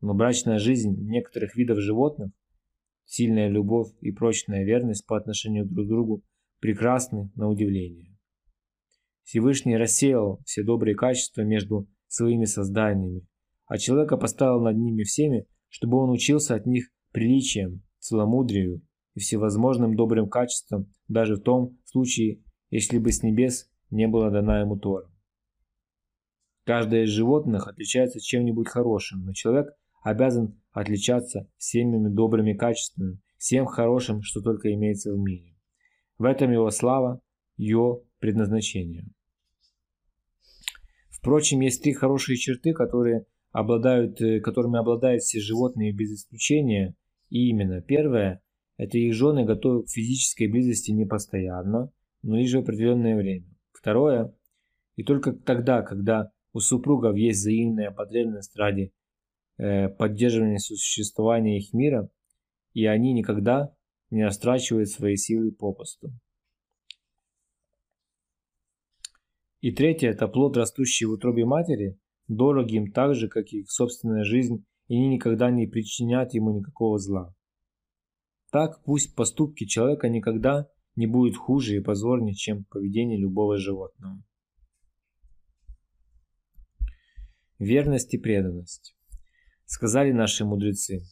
Но 0.00 0.14
брачная 0.14 0.58
жизнь 0.58 0.94
некоторых 1.08 1.56
видов 1.56 1.80
животных, 1.80 2.30
сильная 3.08 3.48
любовь 3.48 3.88
и 4.00 4.12
прочная 4.12 4.64
верность 4.64 5.04
по 5.06 5.16
отношению 5.16 5.66
друг 5.66 5.86
к 5.86 5.88
другу 5.88 6.22
прекрасны 6.60 7.32
на 7.34 7.48
удивление. 7.48 8.16
Всевышний 9.24 9.76
рассеял 9.76 10.40
все 10.44 10.62
добрые 10.62 10.94
качества 10.94 11.42
между 11.42 11.88
своими 12.06 12.44
созданиями 12.44 13.26
а 13.68 13.76
человека 13.76 14.16
поставил 14.16 14.60
над 14.60 14.76
ними 14.76 15.04
всеми, 15.04 15.46
чтобы 15.68 15.98
он 15.98 16.10
учился 16.10 16.54
от 16.54 16.66
них 16.66 16.88
приличием, 17.12 17.82
целомудрию 17.98 18.82
и 19.14 19.20
всевозможным 19.20 19.94
добрым 19.94 20.28
качествам, 20.28 20.90
даже 21.06 21.36
в 21.36 21.42
том 21.42 21.78
случае, 21.84 22.42
если 22.70 22.98
бы 22.98 23.12
с 23.12 23.22
небес 23.22 23.70
не 23.90 24.08
было 24.08 24.30
дана 24.30 24.60
ему 24.60 24.78
Тора. 24.78 25.10
Каждое 26.64 27.04
из 27.04 27.10
животных 27.10 27.68
отличается 27.68 28.20
чем-нибудь 28.20 28.68
хорошим, 28.68 29.24
но 29.24 29.32
человек 29.32 29.68
обязан 30.02 30.60
отличаться 30.78 31.48
всеми 31.56 32.08
добрыми 32.08 32.54
качествами, 32.54 33.20
всем 33.36 33.66
хорошим, 33.66 34.22
что 34.22 34.40
только 34.40 34.72
имеется 34.72 35.12
в 35.12 35.18
мире. 35.18 35.54
В 36.18 36.24
этом 36.24 36.52
его 36.52 36.70
слава, 36.70 37.20
его 37.56 38.04
предназначение. 38.18 39.04
Впрочем, 41.10 41.60
есть 41.60 41.82
три 41.82 41.92
хорошие 41.92 42.36
черты, 42.36 42.72
которые 42.72 43.26
обладают, 43.50 44.20
э, 44.20 44.40
которыми 44.40 44.78
обладают 44.78 45.22
все 45.22 45.40
животные 45.40 45.92
без 45.92 46.12
исключения. 46.12 46.94
И 47.28 47.48
именно 47.48 47.80
первое– 47.80 48.40
это 48.76 48.98
их 48.98 49.14
жены 49.14 49.44
готовы 49.44 49.84
к 49.84 49.90
физической 49.90 50.46
близости 50.46 50.92
не 50.92 51.04
постоянно, 51.04 51.92
но 52.22 52.36
лишь 52.36 52.54
в 52.54 52.58
определенное 52.58 53.16
время. 53.16 53.46
Второе– 53.72 54.34
и 54.96 55.04
только 55.04 55.32
тогда, 55.32 55.82
когда 55.82 56.32
у 56.52 56.58
супругов 56.58 57.16
есть 57.16 57.38
взаимная 57.38 57.92
потребность 57.92 58.56
ради 58.56 58.92
поддерживания 59.58 60.58
существования 60.58 61.58
их 61.58 61.72
мира, 61.72 62.08
и 62.72 62.86
они 62.86 63.12
никогда 63.12 63.74
не 64.10 64.24
растрачивают 64.24 64.88
свои 64.88 65.16
силы 65.16 65.52
попусту. 65.52 66.12
И 69.60 69.72
третье– 69.72 70.08
это 70.10 70.28
плод, 70.28 70.56
растущий 70.56 71.06
в 71.06 71.12
утробе 71.12 71.44
матери– 71.44 71.98
дороги 72.28 72.76
им 72.76 72.92
так 72.92 73.14
же, 73.14 73.28
как 73.28 73.52
и 73.52 73.60
их 73.60 73.70
собственная 73.70 74.22
жизнь, 74.22 74.64
и 74.86 74.94
они 74.94 75.08
никогда 75.08 75.50
не 75.50 75.66
причинят 75.66 76.34
ему 76.34 76.52
никакого 76.52 76.98
зла. 76.98 77.34
Так 78.50 78.82
пусть 78.84 79.14
поступки 79.14 79.64
человека 79.64 80.08
никогда 80.08 80.70
не 80.94 81.06
будут 81.06 81.36
хуже 81.36 81.76
и 81.76 81.80
позорнее, 81.80 82.34
чем 82.34 82.64
поведение 82.64 83.18
любого 83.18 83.58
животного. 83.58 84.22
Верность 87.58 88.14
и 88.14 88.18
преданность. 88.18 88.97
Сказали 89.70 90.12
наши 90.12 90.46
мудрецы. 90.46 91.02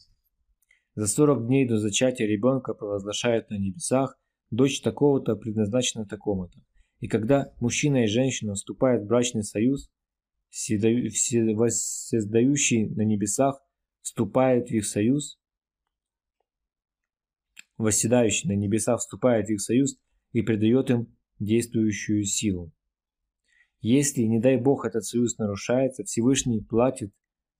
За 0.95 1.05
40 1.05 1.45
дней 1.45 1.67
до 1.67 1.77
зачатия 1.77 2.25
ребенка 2.25 2.73
провозглашают 2.73 3.51
на 3.51 3.59
небесах 3.59 4.19
дочь 4.49 4.81
такого-то 4.81 5.35
предназначена 5.35 6.07
такому-то. 6.07 6.59
И 6.99 7.07
когда 7.07 7.53
мужчина 7.61 8.05
и 8.05 8.07
женщина 8.07 8.55
вступают 8.55 9.03
в 9.03 9.07
брачный 9.07 9.43
союз, 9.43 9.91
Всесоздающий 10.49 12.89
на 12.95 13.03
небесах 13.03 13.61
вступает 14.01 14.69
в 14.69 14.71
их 14.71 14.87
союз 14.87 15.39
восседающий 17.77 18.49
на 18.49 18.55
небесах, 18.55 19.01
вступает 19.01 19.49
в 19.49 19.51
их 19.51 19.61
союз 19.61 19.99
и 20.31 20.41
придает 20.41 20.89
им 20.89 21.15
действующую 21.37 22.23
силу. 22.23 22.71
Если, 23.81 24.21
не 24.21 24.39
дай 24.39 24.57
бог, 24.57 24.85
этот 24.85 25.05
союз 25.05 25.37
нарушается, 25.37 26.03
Всевышний 26.05 26.61
платит 26.61 27.13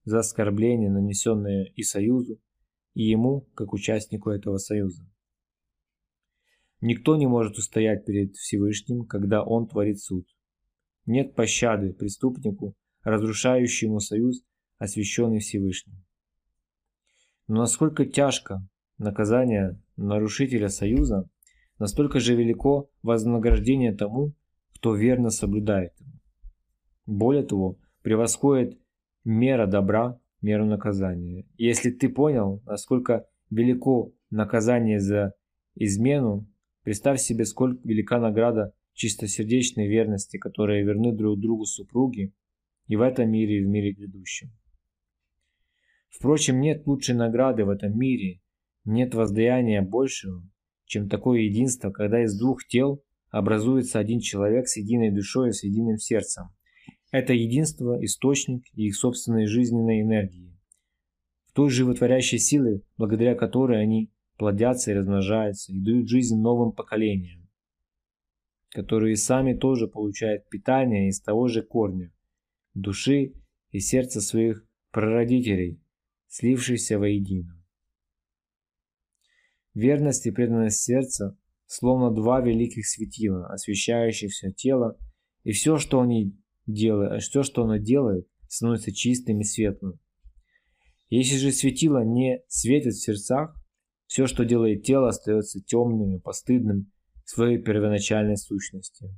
за 0.08 0.20
оскорбление, 0.20 0.90
нанесенное 0.90 1.64
и 1.76 1.82
союзу, 1.82 2.40
и 2.94 3.02
ему, 3.02 3.42
как 3.54 3.74
участнику 3.74 4.30
этого 4.30 4.56
союза. 4.56 5.06
Никто 6.80 7.16
не 7.16 7.26
может 7.26 7.58
устоять 7.58 8.06
перед 8.06 8.34
Всевышним, 8.36 9.04
когда 9.04 9.42
он 9.42 9.66
творит 9.66 10.00
суд. 10.00 10.26
Нет 11.04 11.34
пощады 11.34 11.92
преступнику, 11.92 12.74
разрушающему 13.02 14.00
союз, 14.00 14.42
освященный 14.78 15.40
Всевышним. 15.40 16.02
Но 17.46 17.56
насколько 17.56 18.06
тяжко 18.06 18.66
наказание 18.96 19.78
нарушителя 19.96 20.68
союза, 20.68 21.28
настолько 21.78 22.18
же 22.18 22.34
велико 22.34 22.90
вознаграждение 23.02 23.94
тому, 23.94 24.34
кто 24.74 24.94
верно 24.94 25.30
соблюдает 25.30 25.92
его. 26.00 26.12
Более 27.04 27.42
того, 27.42 27.78
превосходит 28.02 28.78
мера 29.24 29.66
добра 29.66 30.20
меру 30.40 30.66
наказания. 30.66 31.44
если 31.56 31.90
ты 31.90 32.08
понял, 32.08 32.62
насколько 32.64 33.26
велико 33.50 34.12
наказание 34.30 35.00
за 35.00 35.34
измену, 35.74 36.46
представь 36.84 37.20
себе, 37.20 37.44
сколько 37.44 37.80
велика 37.86 38.20
награда 38.20 38.72
чистосердечной 38.94 39.88
верности, 39.88 40.38
которые 40.38 40.84
верны 40.84 41.12
друг 41.12 41.40
другу 41.40 41.64
супруги 41.64 42.34
и 42.86 42.96
в 42.96 43.00
этом 43.00 43.30
мире, 43.30 43.58
и 43.58 43.64
в 43.64 43.68
мире 43.68 43.92
грядущем. 43.92 44.50
Впрочем, 46.08 46.60
нет 46.60 46.86
лучшей 46.86 47.14
награды 47.14 47.64
в 47.64 47.70
этом 47.70 47.96
мире, 47.96 48.40
нет 48.84 49.14
воздаяния 49.14 49.82
большего, 49.82 50.42
чем 50.84 51.08
такое 51.08 51.40
единство, 51.42 51.90
когда 51.90 52.24
из 52.24 52.36
двух 52.36 52.66
тел 52.66 53.04
образуется 53.30 53.98
один 53.98 54.20
человек 54.20 54.68
с 54.68 54.78
единой 54.78 55.10
душой 55.10 55.50
и 55.50 55.52
с 55.52 55.62
единым 55.62 55.98
сердцем. 55.98 56.44
Это 57.10 57.32
единство– 57.32 57.98
источник 58.04 58.64
их 58.74 58.94
собственной 58.94 59.46
жизненной 59.46 60.02
энергии, 60.02 60.58
в 61.46 61.52
той 61.52 61.70
животворящей 61.70 62.38
силы, 62.38 62.82
благодаря 62.98 63.34
которой 63.34 63.82
они 63.82 64.10
плодятся 64.36 64.90
и 64.90 64.94
размножаются, 64.94 65.72
и 65.72 65.80
дают 65.80 66.08
жизнь 66.08 66.36
новым 66.36 66.72
поколениям, 66.72 67.48
которые 68.70 69.16
сами 69.16 69.54
тоже 69.54 69.88
получают 69.88 70.48
питание 70.50 71.08
из 71.08 71.20
того 71.20 71.48
же 71.48 71.62
корня, 71.62 72.12
души 72.74 73.32
и 73.70 73.80
сердца 73.80 74.20
своих 74.20 74.66
прародителей, 74.90 75.80
слившихся 76.26 76.98
воедино. 76.98 77.54
Верность 79.72 80.26
и 80.26 80.30
преданность 80.30 80.82
сердца 80.82 81.38
словно 81.66 82.10
два 82.10 82.40
великих 82.40 82.86
светила, 82.86 83.46
освещающих 83.46 84.30
все 84.30 84.52
тело, 84.52 84.98
и 85.44 85.52
все, 85.52 85.78
что 85.78 86.00
они 86.00 86.36
делает, 86.68 87.12
а 87.12 87.18
все, 87.18 87.42
что 87.42 87.64
оно 87.64 87.76
делает, 87.76 88.26
становится 88.48 88.92
чистым 88.92 89.40
и 89.40 89.44
светлым. 89.44 89.98
Если 91.10 91.36
же 91.36 91.52
светило 91.52 92.04
не 92.04 92.42
светит 92.48 92.94
в 92.94 93.02
сердцах, 93.02 93.54
все, 94.06 94.26
что 94.26 94.44
делает 94.44 94.84
тело, 94.84 95.08
остается 95.08 95.60
темным 95.60 96.16
и 96.16 96.20
постыдным 96.20 96.90
в 97.24 97.30
своей 97.30 97.58
первоначальной 97.58 98.36
сущности. 98.36 99.10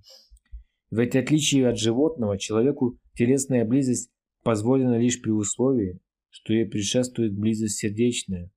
В 0.90 0.98
эти 0.98 1.18
отличие 1.18 1.68
от 1.68 1.78
животного, 1.78 2.38
человеку 2.38 2.98
телесная 3.14 3.64
близость 3.64 4.10
позволена 4.42 4.98
лишь 4.98 5.20
при 5.20 5.30
условии, 5.30 6.00
что 6.30 6.52
ей 6.52 6.66
предшествует 6.66 7.36
близость 7.36 7.78
сердечная, 7.78 8.50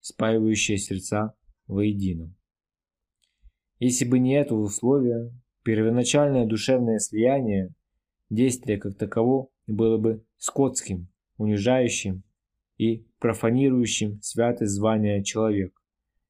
спаивающая 0.00 0.76
сердца 0.76 1.34
воедино. 1.66 2.34
Если 3.78 4.06
бы 4.06 4.18
не 4.18 4.34
это 4.34 4.54
условие, 4.54 5.32
первоначальное 5.64 6.46
душевное 6.46 6.98
слияние 6.98 7.74
Действие 8.30 8.78
как 8.78 8.96
таково 8.96 9.48
было 9.66 9.96
бы 9.96 10.24
скотским, 10.36 11.08
унижающим 11.38 12.22
и 12.76 13.06
профанирующим 13.18 14.20
святость 14.22 14.72
звания 14.72 15.22
человек, 15.22 15.74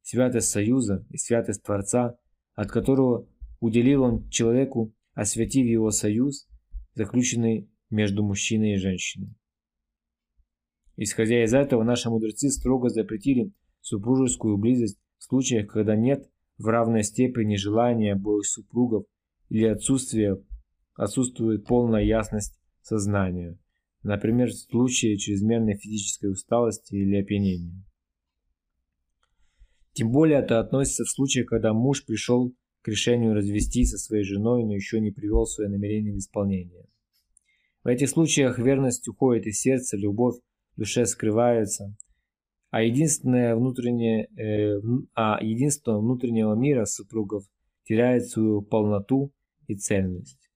святость 0.02 0.48
союза 0.48 1.04
и 1.10 1.16
святость 1.16 1.62
Творца, 1.62 2.18
от 2.54 2.70
которого 2.70 3.28
уделил 3.60 4.02
он 4.04 4.28
человеку, 4.30 4.94
освятив 5.14 5.66
его 5.66 5.90
союз, 5.90 6.48
заключенный 6.94 7.70
между 7.90 8.22
мужчиной 8.22 8.74
и 8.74 8.78
женщиной. 8.78 9.34
Исходя 10.96 11.44
из 11.44 11.54
этого, 11.54 11.84
наши 11.84 12.10
мудрецы 12.10 12.50
строго 12.50 12.88
запретили 12.88 13.52
супружескую 13.80 14.56
близость 14.56 14.98
в 15.18 15.24
случаях, 15.24 15.68
когда 15.68 15.96
нет 15.96 16.28
в 16.58 16.66
равной 16.66 17.02
степени 17.02 17.56
желания 17.56 18.14
обоих 18.14 18.46
супругов 18.46 19.04
или 19.48 19.64
отсутствия 19.64 20.42
отсутствует 20.98 21.64
полная 21.64 22.02
ясность 22.02 22.60
сознания, 22.82 23.56
например, 24.02 24.50
в 24.50 24.54
случае 24.54 25.16
чрезмерной 25.16 25.76
физической 25.76 26.30
усталости 26.30 26.94
или 26.94 27.16
опьянения. 27.16 27.84
Тем 29.92 30.10
более 30.10 30.40
это 30.40 30.58
относится 30.58 31.04
в 31.04 31.10
случае, 31.10 31.44
когда 31.44 31.72
муж 31.72 32.04
пришел 32.04 32.52
к 32.82 32.88
решению 32.88 33.34
развестись 33.34 33.90
со 33.90 33.98
своей 33.98 34.24
женой, 34.24 34.64
но 34.64 34.74
еще 34.74 35.00
не 35.00 35.10
привел 35.10 35.46
свое 35.46 35.70
намерение 35.70 36.12
в 36.12 36.18
исполнение. 36.18 36.86
В 37.84 37.88
этих 37.88 38.08
случаях 38.08 38.58
верность 38.58 39.06
уходит 39.08 39.46
из 39.46 39.60
сердца, 39.60 39.96
любовь 39.96 40.36
в 40.76 40.80
душе 40.80 41.06
скрывается, 41.06 41.96
а 42.70 42.82
единственное 42.82 43.54
внутреннее, 43.54 44.28
э, 44.36 44.80
а 45.14 45.38
единство 45.42 45.98
внутреннего 45.98 46.54
мира 46.54 46.84
супругов 46.86 47.44
теряет 47.84 48.28
свою 48.28 48.62
полноту 48.62 49.32
и 49.68 49.76
цельность. 49.76 50.47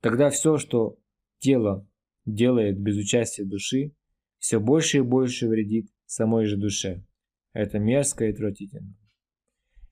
Тогда 0.00 0.30
все, 0.30 0.56
что 0.56 0.98
тело 1.38 1.86
делает 2.24 2.78
без 2.78 2.96
участия 2.96 3.44
души, 3.44 3.94
все 4.38 4.58
больше 4.58 4.98
и 4.98 5.02
больше 5.02 5.48
вредит 5.48 5.90
самой 6.06 6.46
же 6.46 6.56
душе. 6.56 7.04
Это 7.52 7.78
мерзко 7.78 8.24
и 8.24 8.32
отвратительно. 8.32 8.96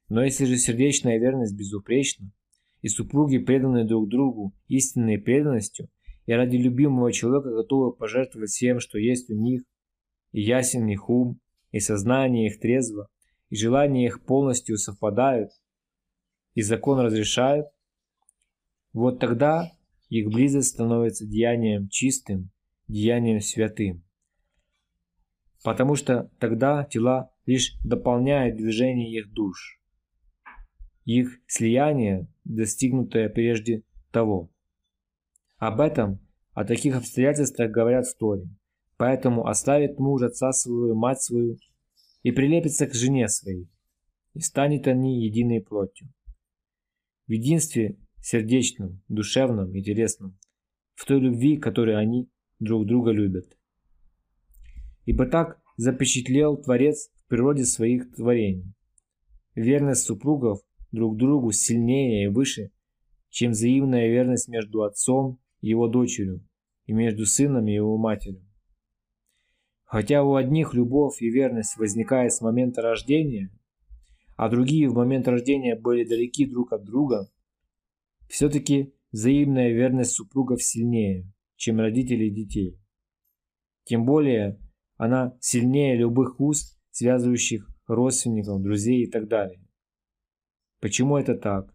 Но 0.09 0.25
если 0.25 0.47
же 0.47 0.57
сердечная 0.57 1.18
верность 1.18 1.57
безупречна, 1.57 2.33
и 2.81 2.88
супруги 2.88 3.38
преданы 3.38 3.85
друг 3.85 4.09
другу 4.09 4.55
истинной 4.68 5.18
преданностью, 5.18 5.88
и 6.27 6.33
ради 6.33 6.57
любимого 6.57 7.12
человека 7.12 7.51
готовы 7.51 7.92
пожертвовать 7.92 8.51
всем, 8.51 8.81
что 8.81 8.99
есть 8.99 9.31
у 9.31 9.35
них, 9.35 9.62
и 10.33 10.40
ясен 10.40 10.87
их 10.87 11.11
ум, 11.11 11.40
и 11.73 11.81
сознание 11.81 12.47
их 12.47 12.61
трезво, 12.61 13.09
и 13.51 13.57
желания 13.57 14.07
их 14.07 14.25
полностью 14.25 14.77
совпадают, 14.77 15.51
и 16.55 16.62
закон 16.62 17.01
разрешает, 17.01 17.66
вот 18.92 19.18
тогда 19.18 19.73
их 20.09 20.29
близость 20.29 20.71
становится 20.71 21.27
деянием 21.27 21.88
чистым, 21.88 22.51
деянием 22.87 23.40
святым. 23.40 24.05
Потому 25.62 25.97
что 25.97 26.31
тогда 26.38 26.85
тела 26.85 27.31
лишь 27.47 27.77
дополняют 27.85 28.57
движение 28.57 29.11
их 29.11 29.33
душ. 29.33 29.81
Их 31.05 31.40
слияние, 31.47 32.29
достигнутое 32.44 33.29
прежде 33.29 33.83
того. 34.11 34.51
Об 35.57 35.81
этом, 35.81 36.21
о 36.53 36.64
таких 36.64 36.97
обстоятельствах 36.97 37.71
говорят 37.71 38.07
в 38.07 38.16
Торе. 38.16 38.49
Поэтому 38.97 39.47
оставит 39.47 39.99
муж 39.99 40.23
отца 40.23 40.53
свою, 40.53 40.94
мать 40.94 41.23
свою, 41.23 41.59
и 42.23 42.33
прилепится 42.33 42.87
к 42.87 42.94
жене 42.94 43.29
своей, 43.29 43.71
и 44.35 44.40
станет 44.40 44.88
они 44.88 45.25
единой 45.25 45.61
плотью. 45.61 46.12
В 47.27 47.33
единстве 47.33 47.97
сердечном, 48.20 49.02
душевном 49.09 49.74
и 49.74 49.83
телесном, 49.83 50.38
в 50.94 51.04
той 51.07 51.20
любви, 51.20 51.57
которой 51.57 51.96
они 51.96 52.28
друг 52.59 52.87
друга 52.87 53.12
любят. 53.12 53.57
Ибо 55.04 55.26
так 55.26 55.61
запечатлел 55.76 56.57
Творец 56.57 57.11
в 57.24 57.28
природе 57.28 57.64
своих 57.64 58.14
творений. 58.14 58.74
Верность 59.54 60.04
супругов 60.04 60.61
друг 60.92 61.16
другу 61.16 61.52
сильнее 61.52 62.24
и 62.24 62.28
выше, 62.28 62.72
чем 63.31 63.52
взаимная 63.52 64.09
верность 64.09 64.48
между 64.48 64.83
отцом 64.83 65.38
и 65.61 65.68
его 65.68 65.88
дочерью 65.88 66.44
и 66.87 66.92
между 66.92 67.26
сыном 67.26 67.66
и 67.68 67.74
его 67.74 67.96
матерью. 67.98 68.44
Хотя 69.85 70.22
у 70.22 70.35
одних 70.35 70.74
любовь 70.74 71.22
и 71.22 71.31
верность 71.31 71.76
возникает 71.76 72.33
с 72.33 72.40
момента 72.40 72.83
рождения, 72.83 73.50
а 74.37 74.48
другие 74.48 74.88
в 74.88 74.94
момент 74.94 75.28
рождения 75.28 75.76
были 75.76 76.04
далеки 76.04 76.46
друг 76.46 76.72
от 76.72 76.85
друга, 76.85 77.31
все-таки 78.29 78.95
взаимная 79.12 79.73
верность 79.73 80.12
супругов 80.12 80.62
сильнее, 80.62 81.31
чем 81.57 81.81
родителей 81.81 82.31
детей. 82.31 82.81
Тем 83.85 84.05
более 84.05 84.61
она 84.97 85.37
сильнее 85.41 85.97
любых 85.97 86.41
уз, 86.41 86.79
связывающих 86.91 87.69
родственников, 87.87 88.62
друзей 88.62 89.05
и 89.05 89.11
так 89.11 89.29
далее. 89.29 89.67
Почему 90.81 91.17
это 91.17 91.35
так? 91.35 91.75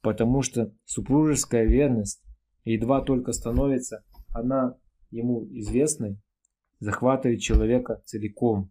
Потому 0.00 0.42
что 0.42 0.74
супружеская 0.84 1.66
верность 1.66 2.22
едва 2.64 3.02
только 3.02 3.32
становится 3.32 4.04
она 4.28 4.76
ему 5.10 5.46
известной, 5.58 6.20
захватывает 6.80 7.40
человека 7.40 8.02
целиком, 8.04 8.70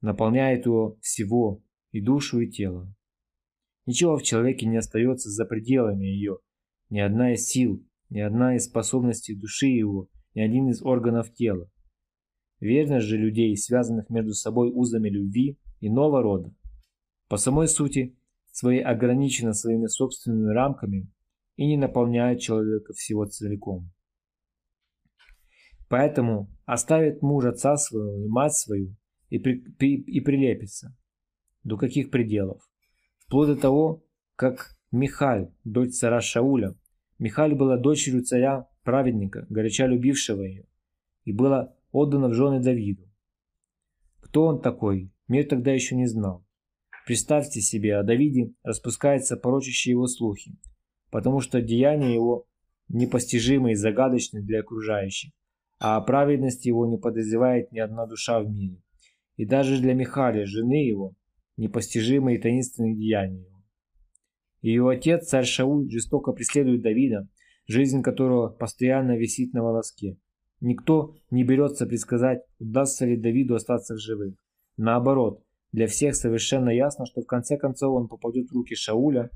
наполняет 0.00 0.66
его 0.66 0.98
всего, 1.00 1.62
и 1.92 2.00
душу, 2.00 2.40
и 2.40 2.50
тело. 2.50 2.92
Ничего 3.86 4.16
в 4.16 4.22
человеке 4.22 4.66
не 4.66 4.76
остается 4.76 5.30
за 5.30 5.44
пределами 5.44 6.06
ее, 6.06 6.38
ни 6.90 7.00
одна 7.00 7.34
из 7.34 7.46
сил, 7.46 7.84
ни 8.10 8.20
одна 8.20 8.56
из 8.56 8.66
способностей 8.66 9.34
души 9.34 9.66
его, 9.66 10.08
ни 10.34 10.40
один 10.40 10.68
из 10.68 10.82
органов 10.82 11.32
тела. 11.32 11.68
Верность 12.60 13.06
же 13.06 13.16
людей, 13.16 13.56
связанных 13.56 14.08
между 14.08 14.32
собой 14.32 14.70
узами 14.72 15.08
любви, 15.08 15.58
иного 15.80 16.22
рода. 16.22 16.54
По 17.28 17.36
самой 17.36 17.68
сути, 17.68 18.16
своей 18.50 18.82
ограничена 18.82 19.52
своими 19.52 19.86
собственными 19.86 20.52
рамками 20.52 21.10
и 21.56 21.66
не 21.66 21.76
наполняет 21.76 22.40
человека 22.40 22.92
всего 22.94 23.26
целиком. 23.26 23.90
Поэтому 25.88 26.50
оставит 26.64 27.22
муж 27.22 27.44
отца 27.44 27.76
своего 27.76 28.24
и 28.24 28.28
мать 28.28 28.54
свою 28.54 28.96
и, 29.28 29.38
при, 29.38 29.60
при, 29.60 30.00
и 30.00 30.20
прилепится. 30.20 30.96
До 31.64 31.76
каких 31.76 32.10
пределов? 32.10 32.62
Вплоть 33.18 33.48
до 33.48 33.56
того, 33.56 34.04
как 34.36 34.75
Михаль, 34.92 35.50
дочь 35.64 35.94
царя 35.94 36.20
Шауля, 36.20 36.74
Михаль 37.18 37.54
была 37.54 37.76
дочерью 37.76 38.22
царя, 38.22 38.68
праведника, 38.84 39.46
горяча 39.48 39.86
любившего 39.86 40.42
ее, 40.42 40.64
и 41.24 41.32
была 41.32 41.74
отдана 41.90 42.28
в 42.28 42.34
жены 42.34 42.60
Давиду. 42.60 43.10
Кто 44.20 44.46
он 44.46 44.60
такой, 44.60 45.10
мир 45.28 45.46
тогда 45.48 45.72
еще 45.72 45.96
не 45.96 46.06
знал. 46.06 46.44
Представьте 47.06 47.60
себе, 47.60 47.96
о 47.96 48.02
Давиде 48.04 48.52
распускаются 48.62 49.36
порочащие 49.36 49.92
его 49.92 50.06
слухи, 50.06 50.56
потому 51.10 51.40
что 51.40 51.60
деяния 51.60 52.12
его 52.12 52.46
непостижимы 52.88 53.72
и 53.72 53.76
загадочны 53.76 54.42
для 54.42 54.60
окружающих, 54.60 55.32
а 55.78 55.96
о 55.96 56.00
праведности 56.00 56.68
его 56.68 56.86
не 56.86 56.98
подозревает 56.98 57.72
ни 57.72 57.78
одна 57.78 58.06
душа 58.06 58.40
в 58.40 58.48
мире. 58.48 58.80
И 59.36 59.44
даже 59.44 59.80
для 59.80 59.94
Михаля, 59.94 60.46
жены 60.46 60.86
его, 60.86 61.14
непостижимы 61.56 62.34
и 62.34 62.38
таинственные 62.38 62.94
деяния 62.94 63.42
его. 63.42 63.55
Ее 64.66 64.88
отец, 64.90 65.28
царь 65.28 65.44
Шауль, 65.44 65.88
жестоко 65.88 66.32
преследует 66.32 66.82
Давида, 66.82 67.28
жизнь 67.68 68.02
которого 68.02 68.48
постоянно 68.48 69.16
висит 69.16 69.52
на 69.52 69.62
волоске. 69.62 70.18
Никто 70.60 71.14
не 71.30 71.44
берется 71.44 71.86
предсказать, 71.86 72.40
удастся 72.58 73.06
ли 73.06 73.16
Давиду 73.16 73.54
остаться 73.54 73.94
в 73.94 74.00
живых. 74.00 74.34
Наоборот, 74.76 75.44
для 75.70 75.86
всех 75.86 76.16
совершенно 76.16 76.70
ясно, 76.70 77.06
что 77.06 77.22
в 77.22 77.26
конце 77.26 77.56
концов 77.56 77.94
он 77.94 78.08
попадет 78.08 78.48
в 78.48 78.54
руки 78.54 78.74
Шауля, 78.74 79.30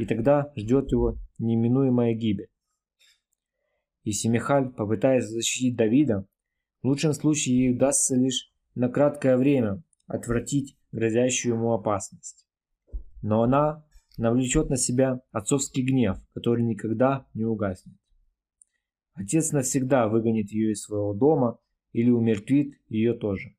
и 0.00 0.04
тогда 0.04 0.52
ждет 0.56 0.90
его 0.90 1.16
неминуемая 1.38 2.14
гибель. 2.14 2.48
Если 4.02 4.26
Михаль 4.26 4.68
попытается 4.68 5.30
защитить 5.30 5.76
Давида, 5.76 6.26
в 6.82 6.88
лучшем 6.88 7.12
случае 7.12 7.56
ей 7.56 7.76
удастся 7.76 8.16
лишь 8.16 8.52
на 8.74 8.88
краткое 8.88 9.36
время 9.36 9.84
отвратить 10.08 10.76
грозящую 10.90 11.54
ему 11.54 11.72
опасность. 11.72 12.48
Но 13.22 13.44
она 13.44 13.84
навлечет 14.16 14.70
на 14.70 14.76
себя 14.76 15.20
отцовский 15.30 15.82
гнев, 15.82 16.18
который 16.34 16.64
никогда 16.64 17.26
не 17.34 17.44
угаснет. 17.44 17.96
Отец 19.14 19.52
навсегда 19.52 20.08
выгонит 20.08 20.50
ее 20.50 20.72
из 20.72 20.82
своего 20.82 21.14
дома 21.14 21.58
или 21.92 22.10
умертвит 22.10 22.74
ее 22.88 23.14
тоже. 23.14 23.54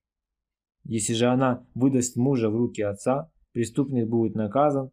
Если 0.84 1.14
же 1.14 1.28
она 1.28 1.66
выдаст 1.76 2.16
мужа 2.16 2.50
в 2.50 2.56
руки 2.56 2.82
отца, 2.82 3.32
преступник 3.52 4.08
будет 4.08 4.36
наказан, 4.36 4.92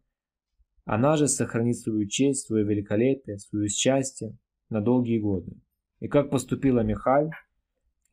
она 0.85 1.17
же 1.17 1.27
сохранит 1.27 1.77
свою 1.77 2.07
честь, 2.07 2.45
свое 2.45 2.65
великолепие, 2.65 3.37
свое 3.37 3.67
счастье 3.69 4.37
на 4.69 4.81
долгие 4.81 5.19
годы. 5.19 5.59
И 5.99 6.07
как 6.07 6.29
поступила 6.29 6.81
Михаль? 6.81 7.29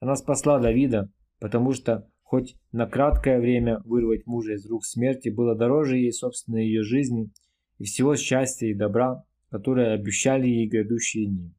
Она 0.00 0.16
спасла 0.16 0.58
Давида, 0.58 1.10
потому 1.38 1.72
что 1.72 2.10
хоть 2.28 2.56
на 2.72 2.86
краткое 2.86 3.40
время 3.40 3.80
вырвать 3.86 4.26
мужа 4.26 4.52
из 4.52 4.66
рук 4.66 4.84
смерти 4.84 5.30
было 5.30 5.56
дороже 5.56 5.96
ей 5.96 6.12
собственной 6.12 6.66
ее 6.66 6.82
жизни 6.82 7.32
и 7.78 7.84
всего 7.84 8.16
счастья 8.16 8.66
и 8.66 8.74
добра, 8.74 9.24
которые 9.48 9.94
обещали 9.94 10.46
ей 10.46 10.68
грядущие 10.68 11.26
дни. 11.26 11.54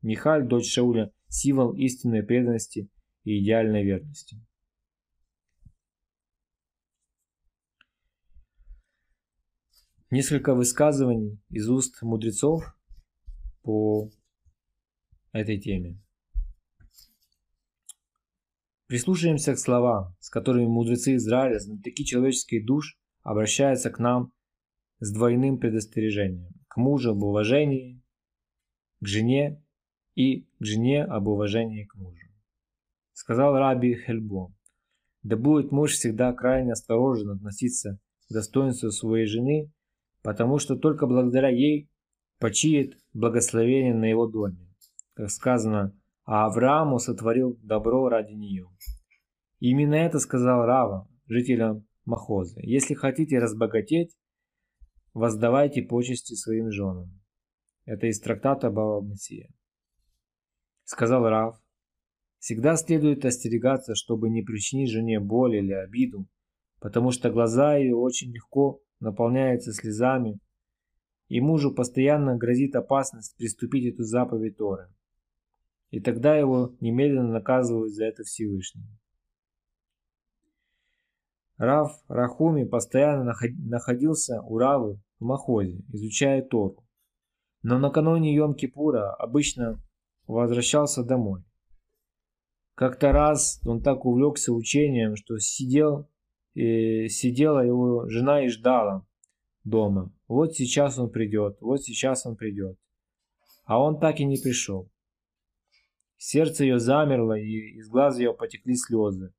Михаль, 0.00 0.48
дочь 0.48 0.72
Шауля, 0.72 1.12
символ 1.28 1.74
истинной 1.74 2.22
преданности 2.22 2.88
и 3.24 3.38
идеальной 3.38 3.84
верности. 3.84 4.40
Несколько 10.10 10.54
высказываний 10.54 11.38
из 11.50 11.68
уст 11.68 12.00
мудрецов 12.00 12.64
по 13.60 14.10
этой 15.32 15.60
теме. 15.60 16.00
Прислушаемся 18.86 19.54
к 19.54 19.58
словам, 19.58 20.14
с 20.20 20.30
которыми 20.30 20.66
мудрецы 20.66 21.16
Израиля, 21.16 21.58
знатоки 21.58 22.04
человеческих 22.04 22.64
душ, 22.64 22.96
обращаются 23.22 23.90
к 23.90 23.98
нам 23.98 24.32
с 25.00 25.12
двойным 25.12 25.58
предостережением. 25.58 26.52
К 26.68 26.76
мужу 26.76 27.10
об 27.10 27.22
уважении, 27.24 28.00
к 29.00 29.06
жене 29.06 29.60
и 30.14 30.42
к 30.60 30.64
жене 30.64 31.04
об 31.04 31.26
уважении 31.26 31.84
к 31.84 31.96
мужу. 31.96 32.28
Сказал 33.12 33.56
Раби 33.56 33.96
Хельбо, 33.96 34.54
да 35.22 35.36
будет 35.36 35.72
муж 35.72 35.92
всегда 35.92 36.32
крайне 36.32 36.72
осторожен 36.72 37.30
относиться 37.30 37.98
к 38.28 38.32
достоинству 38.32 38.92
своей 38.92 39.26
жены, 39.26 39.72
потому 40.22 40.58
что 40.58 40.76
только 40.76 41.06
благодаря 41.06 41.48
ей 41.48 41.90
почиет 42.38 42.96
благословение 43.12 43.94
на 43.94 44.04
его 44.04 44.28
доме. 44.28 44.68
Как 45.14 45.30
сказано, 45.30 45.92
а 46.26 46.46
Аврааму 46.46 46.98
сотворил 46.98 47.56
добро 47.62 48.08
ради 48.08 48.32
нее. 48.32 48.66
Именно 49.60 49.94
это 49.94 50.18
сказал 50.18 50.66
Рава, 50.66 51.08
жителям 51.26 51.86
Махозы. 52.04 52.60
Если 52.62 52.94
хотите 52.94 53.38
разбогатеть, 53.38 54.16
воздавайте 55.14 55.82
почести 55.82 56.34
своим 56.34 56.70
женам. 56.70 57.22
Это 57.84 58.08
из 58.08 58.20
трактата 58.20 58.70
Баба 58.70 59.06
Мессия. 59.06 59.48
Сказал 60.82 61.28
Рав, 61.28 61.56
всегда 62.38 62.76
следует 62.76 63.24
остерегаться, 63.24 63.94
чтобы 63.94 64.28
не 64.28 64.42
причинить 64.42 64.90
жене 64.90 65.20
боль 65.20 65.56
или 65.56 65.72
обиду, 65.72 66.28
потому 66.80 67.12
что 67.12 67.30
глаза 67.30 67.76
ее 67.76 67.94
очень 67.94 68.32
легко 68.32 68.80
наполняются 68.98 69.72
слезами, 69.72 70.40
и 71.28 71.40
мужу 71.40 71.72
постоянно 71.72 72.36
грозит 72.36 72.74
опасность 72.74 73.36
приступить 73.36 73.94
эту 73.94 74.02
заповедь 74.02 74.56
Торы. 74.56 74.88
И 75.96 76.00
тогда 76.00 76.36
его 76.36 76.76
немедленно 76.80 77.32
наказывают 77.32 77.94
за 77.94 78.04
это 78.04 78.22
Всевышний. 78.22 78.84
Рав 81.56 81.90
Рахуми 82.06 82.64
постоянно 82.64 83.32
находился 83.56 84.42
у 84.42 84.58
Равы 84.58 85.00
в 85.18 85.24
Махозе, 85.24 85.80
изучая 85.94 86.42
Тору. 86.42 86.86
Но 87.62 87.78
накануне 87.78 88.36
Йом-Кипура 88.36 89.14
обычно 89.18 89.82
возвращался 90.26 91.02
домой. 91.02 91.44
Как-то 92.74 93.12
раз 93.12 93.58
он 93.64 93.82
так 93.82 94.04
увлекся 94.04 94.52
учением, 94.52 95.16
что 95.16 95.38
сидел, 95.38 96.10
и 96.52 97.08
сидела 97.08 97.60
его 97.60 98.06
жена 98.10 98.44
и 98.44 98.48
ждала 98.48 99.06
дома. 99.64 100.12
Вот 100.28 100.52
сейчас 100.52 100.98
он 100.98 101.08
придет, 101.08 101.56
вот 101.62 101.80
сейчас 101.80 102.26
он 102.26 102.36
придет. 102.36 102.78
А 103.64 103.82
он 103.82 103.98
так 103.98 104.20
и 104.20 104.26
не 104.26 104.36
пришел. 104.36 104.90
Сердце 106.16 106.64
ее 106.64 106.78
замерло, 106.78 107.38
и 107.38 107.78
из 107.78 107.88
глаз 107.88 108.18
ее 108.18 108.32
потекли 108.32 108.74
слезы. 108.76 109.34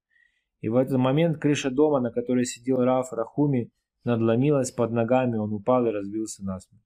И 0.62 0.70
в 0.70 0.76
этот 0.76 0.98
момент 0.98 1.38
крыша 1.38 1.72
дома, 1.72 2.00
на 2.00 2.12
которой 2.12 2.46
сидел 2.46 2.78
Раф 2.78 3.12
Рахуми, 3.12 3.72
надломилась 4.04 4.72
под 4.72 4.92
ногами, 4.92 5.38
он 5.38 5.54
упал 5.54 5.86
и 5.86 5.92
разбился 5.92 6.44
насмерть. 6.44 6.84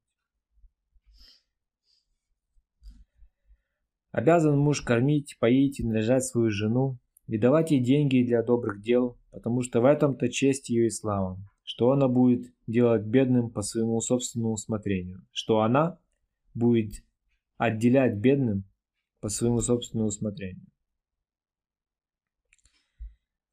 Обязан 4.12 4.58
муж 4.58 4.82
кормить, 4.82 5.38
поить 5.40 5.80
и 5.80 5.88
наряжать 5.88 6.26
свою 6.26 6.50
жену 6.50 6.98
и 7.28 7.38
давать 7.38 7.72
ей 7.72 7.82
деньги 7.82 8.24
для 8.24 8.44
добрых 8.44 8.82
дел, 8.82 9.18
потому 9.32 9.62
что 9.62 9.80
в 9.80 9.86
этом-то 9.86 10.28
честь 10.28 10.70
ее 10.70 10.88
и 10.88 10.90
слава, 10.90 11.40
что 11.64 11.92
она 11.92 12.10
будет 12.10 12.54
делать 12.68 13.04
бедным 13.04 13.50
по 13.50 13.62
своему 13.62 14.02
собственному 14.02 14.54
усмотрению, 14.54 15.26
что 15.32 15.62
она 15.62 15.98
будет 16.54 17.06
отделять 17.58 18.18
бедным 18.18 18.66
по 19.22 19.30
своему 19.30 19.62
собственному 19.62 20.10
усмотрению. 20.10 20.68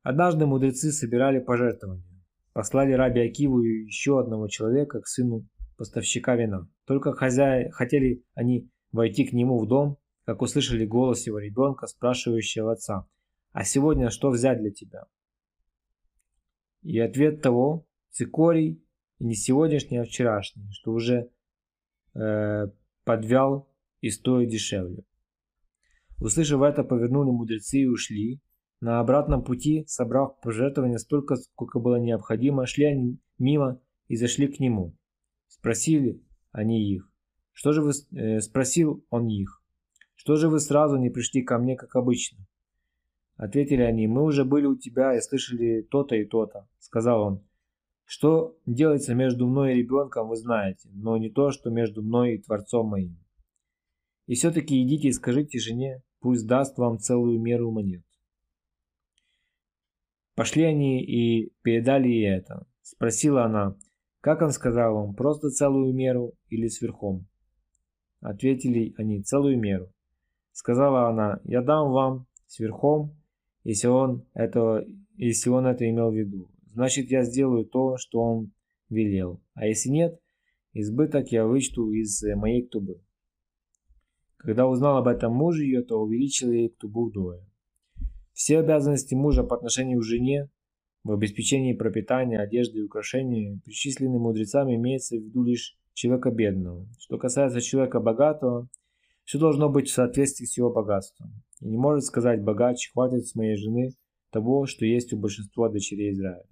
Однажды 0.02 0.46
мудрецы 0.46 0.90
собирали 0.90 1.38
пожертвования. 1.38 2.04
Послали 2.52 2.92
раби 2.92 3.20
Акиву 3.20 3.62
и 3.62 3.84
еще 3.84 4.18
одного 4.18 4.48
человека 4.48 5.00
к 5.00 5.06
сыну 5.06 5.46
поставщика 5.76 6.34
вина. 6.34 6.68
Только 6.86 7.12
хозяи, 7.12 7.68
хотели 7.70 8.24
они 8.34 8.68
войти 8.90 9.24
к 9.24 9.32
нему 9.32 9.58
в 9.58 9.68
дом, 9.68 9.98
как 10.24 10.42
услышали 10.42 10.84
голос 10.84 11.26
его 11.26 11.38
ребенка, 11.38 11.86
спрашивающего 11.86 12.72
отца, 12.72 13.06
«А 13.52 13.64
сегодня 13.64 14.10
что 14.10 14.30
взять 14.30 14.58
для 14.58 14.70
тебя?» 14.70 15.04
И 16.82 16.98
ответ 16.98 17.42
того, 17.42 17.86
цикорий, 18.10 18.82
и 19.18 19.24
не 19.24 19.34
сегодняшний, 19.34 19.98
а 19.98 20.04
вчерашний, 20.04 20.70
что 20.72 20.92
уже 20.92 21.30
э, 22.14 22.66
подвял 23.04 23.70
и 24.00 24.10
стоит 24.10 24.48
дешевле. 24.48 25.04
Услышав 26.20 26.62
это, 26.62 26.82
повернули 26.82 27.30
мудрецы 27.30 27.80
и 27.80 27.86
ушли, 27.86 28.40
На 28.80 29.00
обратном 29.00 29.42
пути, 29.42 29.84
собрав 29.86 30.40
пожертвования 30.40 30.98
столько, 30.98 31.36
сколько 31.36 31.80
было 31.80 31.96
необходимо, 31.96 32.66
шли 32.66 32.84
они 32.84 33.18
мимо 33.38 33.80
и 34.06 34.16
зашли 34.16 34.46
к 34.46 34.60
нему. 34.60 34.96
Спросили 35.48 36.22
они 36.52 36.94
их. 36.94 37.10
Что 37.52 37.72
же 37.72 37.82
вы... 37.82 37.90
Э, 38.12 38.40
спросил 38.40 39.04
он 39.10 39.26
их. 39.26 39.62
Что 40.14 40.36
же 40.36 40.48
вы 40.48 40.60
сразу 40.60 40.96
не 40.96 41.10
пришли 41.10 41.42
ко 41.42 41.58
мне, 41.58 41.76
как 41.76 41.96
обычно? 41.96 42.46
Ответили 43.36 43.82
они. 43.82 44.06
Мы 44.06 44.22
уже 44.22 44.44
были 44.44 44.66
у 44.66 44.76
тебя 44.76 45.16
и 45.16 45.20
слышали 45.20 45.82
то-то 45.82 46.14
и 46.14 46.24
то-то. 46.24 46.68
Сказал 46.78 47.22
он. 47.22 47.48
Что 48.04 48.56
делается 48.64 49.14
между 49.14 49.46
мной 49.46 49.74
и 49.74 49.82
ребенком, 49.82 50.28
вы 50.28 50.36
знаете, 50.36 50.88
но 50.92 51.16
не 51.18 51.30
то, 51.30 51.50
что 51.50 51.70
между 51.70 52.02
мной 52.02 52.34
и 52.34 52.42
Творцом 52.42 52.88
моим. 52.88 53.18
И 54.26 54.34
все-таки 54.34 54.82
идите 54.82 55.08
и 55.08 55.12
скажите 55.12 55.58
жене, 55.58 56.02
пусть 56.20 56.46
даст 56.46 56.78
вам 56.78 56.98
целую 56.98 57.40
меру 57.40 57.70
монет. 57.70 58.02
Пошли 60.34 60.62
они 60.62 61.02
и 61.02 61.52
передали 61.62 62.08
ей 62.08 62.36
это. 62.36 62.66
Спросила 62.82 63.44
она, 63.44 63.76
как 64.20 64.42
он 64.42 64.50
сказал 64.50 64.94
вам, 64.94 65.14
просто 65.14 65.50
целую 65.50 65.92
меру 65.94 66.34
или 66.48 66.68
сверхом? 66.68 67.26
Ответили 68.20 68.94
они, 68.96 69.22
целую 69.22 69.58
меру. 69.58 69.92
Сказала 70.52 71.08
она, 71.08 71.40
я 71.44 71.62
дам 71.62 71.90
вам 71.90 72.26
сверхом, 72.46 73.16
если 73.62 73.88
он, 73.88 74.26
это, 74.34 74.84
если 75.16 75.50
он 75.50 75.66
это 75.66 75.88
имел 75.88 76.10
в 76.10 76.14
виду. 76.14 76.48
Значит, 76.72 77.10
я 77.10 77.22
сделаю 77.22 77.64
то, 77.64 77.96
что 77.96 78.20
он 78.20 78.52
велел. 78.88 79.40
А 79.54 79.66
если 79.66 79.90
нет, 79.90 80.20
избыток 80.72 81.32
я 81.32 81.46
вычту 81.46 81.90
из 81.92 82.22
моей 82.36 82.66
ктубы. 82.66 83.00
Когда 84.38 84.66
узнал 84.66 84.98
об 84.98 85.08
этом 85.08 85.32
муж 85.32 85.58
ее, 85.58 85.82
то 85.82 86.00
увеличил 86.00 86.50
ей 86.50 86.68
ктубу 86.68 87.08
вдвое. 87.08 87.44
Все 88.32 88.60
обязанности 88.60 89.14
мужа 89.14 89.42
по 89.42 89.56
отношению 89.56 89.98
к 90.00 90.04
жене 90.04 90.48
в 91.02 91.12
обеспечении 91.12 91.72
пропитания, 91.72 92.40
одежды 92.40 92.78
и 92.78 92.82
украшений, 92.82 93.60
причисленные 93.64 94.20
мудрецами, 94.20 94.76
имеется 94.76 95.16
в 95.16 95.22
виду 95.22 95.42
лишь 95.42 95.76
человека 95.92 96.30
бедного. 96.30 96.86
Что 97.00 97.18
касается 97.18 97.60
человека 97.60 97.98
богатого, 97.98 98.68
все 99.24 99.38
должно 99.38 99.68
быть 99.68 99.88
в 99.88 99.92
соответствии 99.92 100.46
с 100.46 100.56
его 100.56 100.72
богатством. 100.72 101.42
И 101.60 101.66
не 101.66 101.76
может 101.76 102.04
сказать 102.04 102.42
богач, 102.42 102.92
хватит 102.92 103.26
с 103.26 103.34
моей 103.34 103.56
жены 103.56 103.90
того, 104.30 104.66
что 104.66 104.86
есть 104.86 105.12
у 105.12 105.18
большинства 105.18 105.68
дочерей 105.68 106.12
Израиля. 106.12 106.46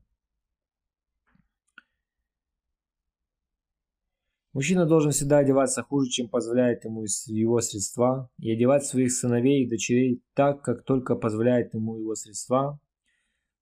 Мужчина 4.56 4.86
должен 4.86 5.10
всегда 5.10 5.40
одеваться 5.40 5.82
хуже, 5.82 6.08
чем 6.08 6.30
позволяет 6.30 6.86
ему 6.86 7.04
его 7.26 7.60
средства, 7.60 8.30
и 8.38 8.50
одевать 8.50 8.86
своих 8.86 9.12
сыновей 9.12 9.62
и 9.62 9.68
дочерей 9.68 10.22
так, 10.32 10.62
как 10.62 10.82
только 10.82 11.14
позволяет 11.14 11.74
ему 11.74 11.98
его 11.98 12.14
средства, 12.14 12.80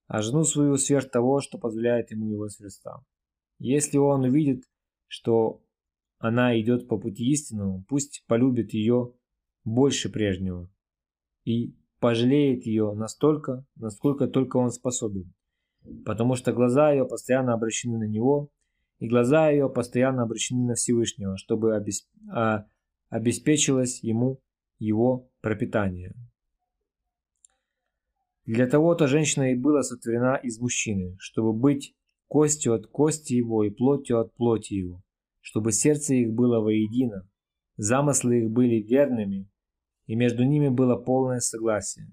а 0.06 0.22
жену 0.22 0.44
свою 0.44 0.76
сверх 0.76 1.10
того, 1.10 1.40
что 1.40 1.58
позволяет 1.58 2.12
ему 2.12 2.30
его 2.30 2.48
средства. 2.48 3.04
Если 3.58 3.98
он 3.98 4.22
увидит, 4.22 4.62
что 5.08 5.64
она 6.18 6.56
идет 6.60 6.86
по 6.86 6.96
пути 6.96 7.24
истинному, 7.32 7.84
пусть 7.88 8.22
полюбит 8.28 8.72
ее 8.72 9.14
больше 9.64 10.12
прежнего 10.12 10.70
и 11.44 11.74
пожалеет 11.98 12.66
ее 12.66 12.92
настолько, 12.92 13.66
насколько 13.74 14.28
только 14.28 14.58
он 14.58 14.70
способен, 14.70 15.34
потому 16.04 16.36
что 16.36 16.52
глаза 16.52 16.92
ее 16.92 17.04
постоянно 17.04 17.52
обращены 17.52 17.98
на 17.98 18.06
него– 18.06 18.48
и 19.04 19.08
глаза 19.08 19.50
ее 19.50 19.68
постоянно 19.68 20.22
обращены 20.22 20.66
на 20.66 20.74
Всевышнего, 20.74 21.36
чтобы 21.36 21.76
а, 22.32 22.64
обеспечилось 23.10 24.02
ему 24.02 24.40
его 24.78 25.30
пропитание. 25.42 26.14
Для 28.46 28.66
того-то 28.66 29.06
женщина 29.06 29.52
и 29.52 29.56
была 29.56 29.82
сотворена 29.82 30.36
из 30.36 30.58
мужчины, 30.58 31.16
чтобы 31.18 31.52
быть 31.52 31.94
костью 32.28 32.72
от 32.74 32.86
кости 32.86 33.34
его 33.34 33.64
и 33.64 33.70
плотью 33.70 34.20
от 34.20 34.34
плоти 34.34 34.74
его, 34.74 35.02
чтобы 35.40 35.72
сердце 35.72 36.14
их 36.14 36.32
было 36.32 36.60
воедино, 36.60 37.28
замыслы 37.76 38.40
их 38.40 38.50
были 38.50 38.76
верными, 38.76 39.50
и 40.06 40.14
между 40.14 40.44
ними 40.44 40.68
было 40.68 40.96
полное 40.96 41.40
согласие. 41.40 42.08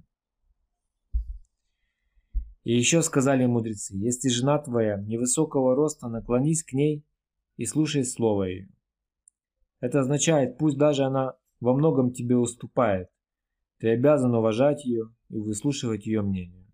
И 2.64 2.78
еще 2.78 3.02
сказали 3.02 3.46
мудрецы, 3.46 3.96
если 3.96 4.30
жена 4.30 4.60
твоя 4.60 4.98
невысокого 4.98 5.76
роста, 5.76 6.08
наклонись 6.08 6.64
к 6.64 6.74
ней 6.74 7.04
и 7.58 7.66
слушай 7.66 8.06
слово 8.06 8.44
ее. 8.44 8.70
Это 9.80 10.02
означает, 10.02 10.60
пусть 10.60 10.78
даже 10.78 11.04
она 11.04 11.36
во 11.60 11.74
многом 11.74 12.12
тебе 12.12 12.38
уступает, 12.38 13.10
ты 13.80 13.90
обязан 13.90 14.36
уважать 14.36 14.86
ее 14.86 15.12
и 15.30 15.40
выслушивать 15.40 16.06
ее 16.06 16.22
мнение. 16.22 16.68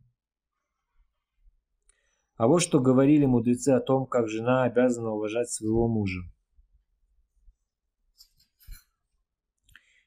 А 2.36 2.48
вот 2.48 2.60
что 2.60 2.82
говорили 2.82 3.26
мудрецы 3.26 3.70
о 3.70 3.80
том, 3.80 4.06
как 4.06 4.28
жена 4.28 4.64
обязана 4.64 5.12
уважать 5.12 5.50
своего 5.50 5.88
мужа. 5.88 6.22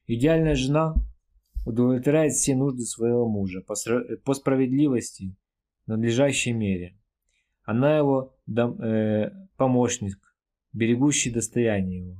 Идеальная 0.06 0.54
жена 0.54 0.94
удовлетворяет 1.64 2.34
все 2.34 2.54
нужды 2.54 2.82
своего 2.82 3.26
мужа 3.26 3.62
по 3.62 4.34
справедливости 4.34 5.34
надлежащей 5.90 6.52
мере. 6.52 6.96
Она 7.64 7.96
его 7.96 8.36
дом, 8.46 8.80
э, 8.80 9.30
помощник, 9.56 10.18
берегущий 10.72 11.30
достояние 11.30 12.00
его. 12.00 12.16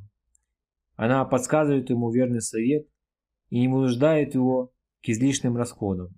Она 0.97 1.25
подсказывает 1.25 1.91
ему 1.91 2.11
верный 2.11 2.43
совет 2.43 2.87
и 3.49 3.61
не 3.61 3.69
вынуждает 3.69 4.35
его 4.35 4.73
к 5.03 5.09
излишним 5.09 5.57
расходам. 5.57 6.09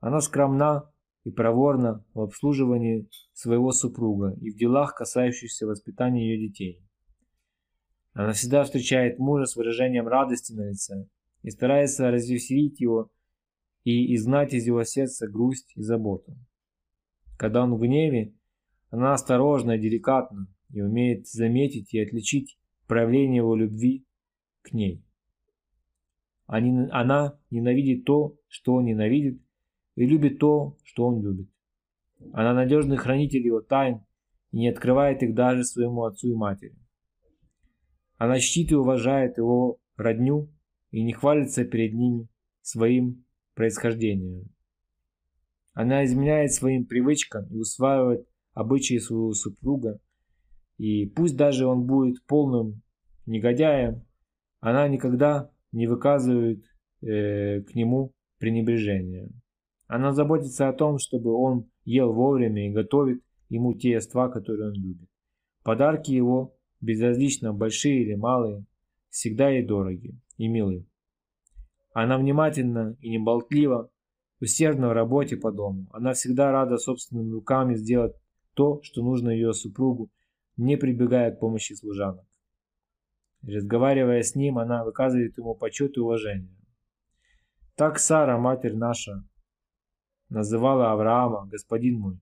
Она 0.00 0.20
скромна 0.20 0.90
и 1.24 1.30
проворна 1.30 2.04
в 2.12 2.20
обслуживании 2.20 3.08
своего 3.32 3.72
супруга 3.72 4.36
и 4.40 4.50
в 4.50 4.56
делах, 4.56 4.94
касающихся 4.94 5.66
воспитания 5.66 6.28
ее 6.28 6.48
детей. 6.48 6.82
Она 8.12 8.32
всегда 8.32 8.62
встречает 8.64 9.18
мужа 9.18 9.46
с 9.46 9.56
выражением 9.56 10.06
радости 10.06 10.52
на 10.52 10.68
лице 10.68 11.08
и 11.42 11.50
старается 11.50 12.10
развеселить 12.10 12.80
его 12.80 13.10
и 13.84 14.14
изгнать 14.14 14.54
из 14.54 14.66
его 14.66 14.82
сердца 14.84 15.28
грусть 15.28 15.72
и 15.76 15.82
заботу. 15.82 16.36
Когда 17.38 17.62
он 17.62 17.74
в 17.74 17.80
гневе, 17.80 18.34
она 18.90 19.12
осторожна 19.12 19.72
и 19.72 19.80
деликатна 19.80 20.48
и 20.70 20.80
умеет 20.80 21.28
заметить 21.28 21.92
и 21.94 22.00
отличить 22.00 22.58
проявление 22.86 23.38
его 23.38 23.54
любви 23.54 24.06
к 24.62 24.72
ней. 24.72 25.04
Она 26.46 27.38
ненавидит 27.50 28.04
то, 28.04 28.38
что 28.48 28.74
он 28.74 28.84
ненавидит, 28.84 29.40
и 29.96 30.06
любит 30.06 30.38
то, 30.38 30.76
что 30.84 31.06
он 31.06 31.22
любит. 31.22 31.48
Она 32.32 32.54
надежный 32.54 32.96
хранитель 32.96 33.44
его 33.44 33.60
тайн 33.60 34.04
и 34.50 34.58
не 34.58 34.68
открывает 34.68 35.22
их 35.22 35.34
даже 35.34 35.64
своему 35.64 36.04
отцу 36.04 36.30
и 36.30 36.34
матери. 36.34 36.76
Она 38.16 38.38
чтит 38.38 38.72
и 38.72 38.74
уважает 38.74 39.38
его 39.38 39.78
родню 39.96 40.50
и 40.90 41.02
не 41.02 41.12
хвалится 41.12 41.64
перед 41.64 41.94
ними 41.94 42.28
своим 42.60 43.24
происхождения. 43.54 44.44
Она 45.72 46.04
изменяет 46.04 46.52
своим 46.52 46.86
привычкам 46.86 47.46
и 47.46 47.56
усваивает 47.56 48.26
обычаи 48.52 48.98
своего 48.98 49.32
супруга, 49.32 50.00
и 50.78 51.06
пусть 51.06 51.36
даже 51.36 51.66
он 51.66 51.84
будет 51.84 52.24
полным 52.26 52.82
негодяем, 53.26 54.04
она 54.60 54.88
никогда 54.88 55.50
не 55.72 55.86
выказывает 55.86 56.64
э, 57.02 57.62
к 57.62 57.74
нему 57.74 58.12
пренебрежения. 58.38 59.28
Она 59.86 60.12
заботится 60.12 60.68
о 60.68 60.72
том, 60.72 60.98
чтобы 60.98 61.32
он 61.32 61.70
ел 61.84 62.12
вовремя 62.12 62.68
и 62.68 62.72
готовит 62.72 63.22
ему 63.48 63.74
те 63.74 63.92
ества, 63.92 64.28
которые 64.28 64.68
он 64.68 64.74
любит. 64.74 65.08
Подарки 65.62 66.10
его, 66.12 66.56
безразлично 66.80 67.52
большие 67.52 68.02
или 68.02 68.14
малые, 68.14 68.64
всегда 69.10 69.50
ей 69.50 69.64
дороги 69.66 70.18
и 70.36 70.48
милы. 70.48 70.86
Она 71.94 72.18
внимательна 72.18 72.96
и 73.00 73.08
неболтлива, 73.08 73.88
усердна 74.40 74.88
в 74.88 74.92
работе 74.92 75.36
по 75.36 75.52
дому. 75.52 75.86
Она 75.92 76.12
всегда 76.12 76.50
рада 76.50 76.76
собственными 76.76 77.30
руками 77.30 77.76
сделать 77.76 78.16
то, 78.54 78.82
что 78.82 79.00
нужно 79.00 79.30
ее 79.30 79.52
супругу, 79.52 80.10
не 80.56 80.76
прибегая 80.76 81.30
к 81.30 81.38
помощи 81.38 81.72
служанок. 81.72 82.26
Разговаривая 83.42 84.22
с 84.22 84.34
ним, 84.34 84.58
она 84.58 84.84
выказывает 84.84 85.38
ему 85.38 85.54
почет 85.54 85.96
и 85.96 86.00
уважение. 86.00 86.56
Так 87.76 88.00
Сара, 88.00 88.38
матерь 88.38 88.74
наша, 88.74 89.24
называла 90.28 90.90
Авраама, 90.90 91.46
господин 91.46 92.00
мой. 92.00 92.20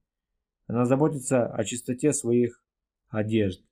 Она 0.67 0.85
заботится 0.85 1.47
о 1.47 1.65
чистоте 1.65 2.13
своих 2.13 2.63
одежд, 3.09 3.65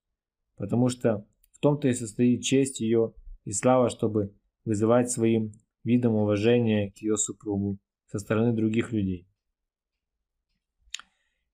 потому 0.56 0.88
что 0.88 1.26
в 1.52 1.58
том-то 1.58 1.88
и 1.88 1.92
состоит 1.92 2.42
честь 2.42 2.80
ее 2.80 3.12
и 3.44 3.52
слава, 3.52 3.90
чтобы 3.90 4.34
вызывать 4.64 5.10
своим 5.10 5.52
видом 5.84 6.14
уважения 6.14 6.90
к 6.90 6.98
ее 6.98 7.16
супругу 7.16 7.78
со 8.06 8.18
стороны 8.18 8.52
других 8.52 8.92
людей. 8.92 9.26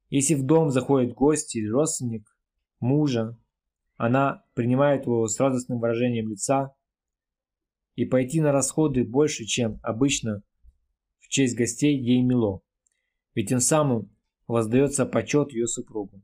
Если 0.09 0.35
в 0.35 0.45
дом 0.45 0.71
заходит 0.71 1.15
гость 1.15 1.57
или 1.57 1.69
родственник 1.69 2.37
мужа, 2.81 3.39
она 3.97 4.45
принимает 4.55 5.07
его 5.07 5.27
с 5.27 5.39
радостным 5.41 5.81
выражением 5.81 6.29
лица 6.29 6.75
и 7.95 8.05
пойти 8.05 8.41
на 8.41 8.53
расходы 8.53 9.05
больше, 9.05 9.45
чем 9.45 9.81
обычно 9.83 10.43
в 11.19 11.29
честь 11.29 11.57
гостей 11.57 11.99
ей 11.99 12.23
мило, 12.23 12.61
ведь 13.35 13.49
тем 13.49 13.61
самым 13.61 14.15
воздается 14.47 15.07
почет 15.07 15.53
ее 15.53 15.67
супругу. 15.67 16.23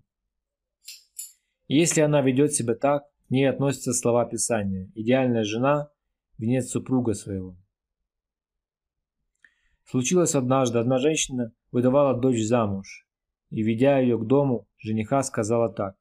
Если 1.67 2.03
она 2.03 2.21
ведет 2.21 2.53
себя 2.53 2.75
так, 2.75 3.05
к 3.27 3.31
ней 3.31 3.49
относятся 3.49 3.95
слова 3.95 4.27
Писания 4.27 4.91
«идеальная 4.95 5.45
жена– 5.45 5.91
венец 6.39 6.69
супруга 6.69 7.15
своего». 7.15 7.62
Случилось 9.85 10.35
однажды, 10.35 10.79
одна 10.79 10.99
женщина 10.99 11.53
выдавала 11.71 12.19
дочь 12.19 12.43
замуж, 12.43 13.07
и, 13.51 13.63
ведя 13.63 13.99
ее 13.99 14.19
к 14.19 14.27
дому, 14.27 14.67
жениха 14.79 15.23
сказала 15.23 15.69
так. 15.69 15.97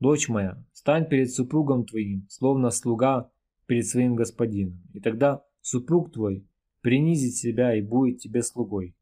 «Дочь 0.00 0.28
моя, 0.28 0.62
стань 0.72 1.08
перед 1.08 1.32
супругом 1.32 1.84
твоим, 1.84 2.26
словно 2.28 2.70
слуга 2.70 3.30
перед 3.66 3.86
своим 3.86 4.14
господином, 4.14 4.82
и 4.92 5.00
тогда 5.00 5.42
супруг 5.60 6.12
твой 6.12 6.46
принизит 6.80 7.34
себя 7.34 7.74
и 7.74 7.80
будет 7.80 8.18
тебе 8.18 8.42
слугой, 8.42 8.94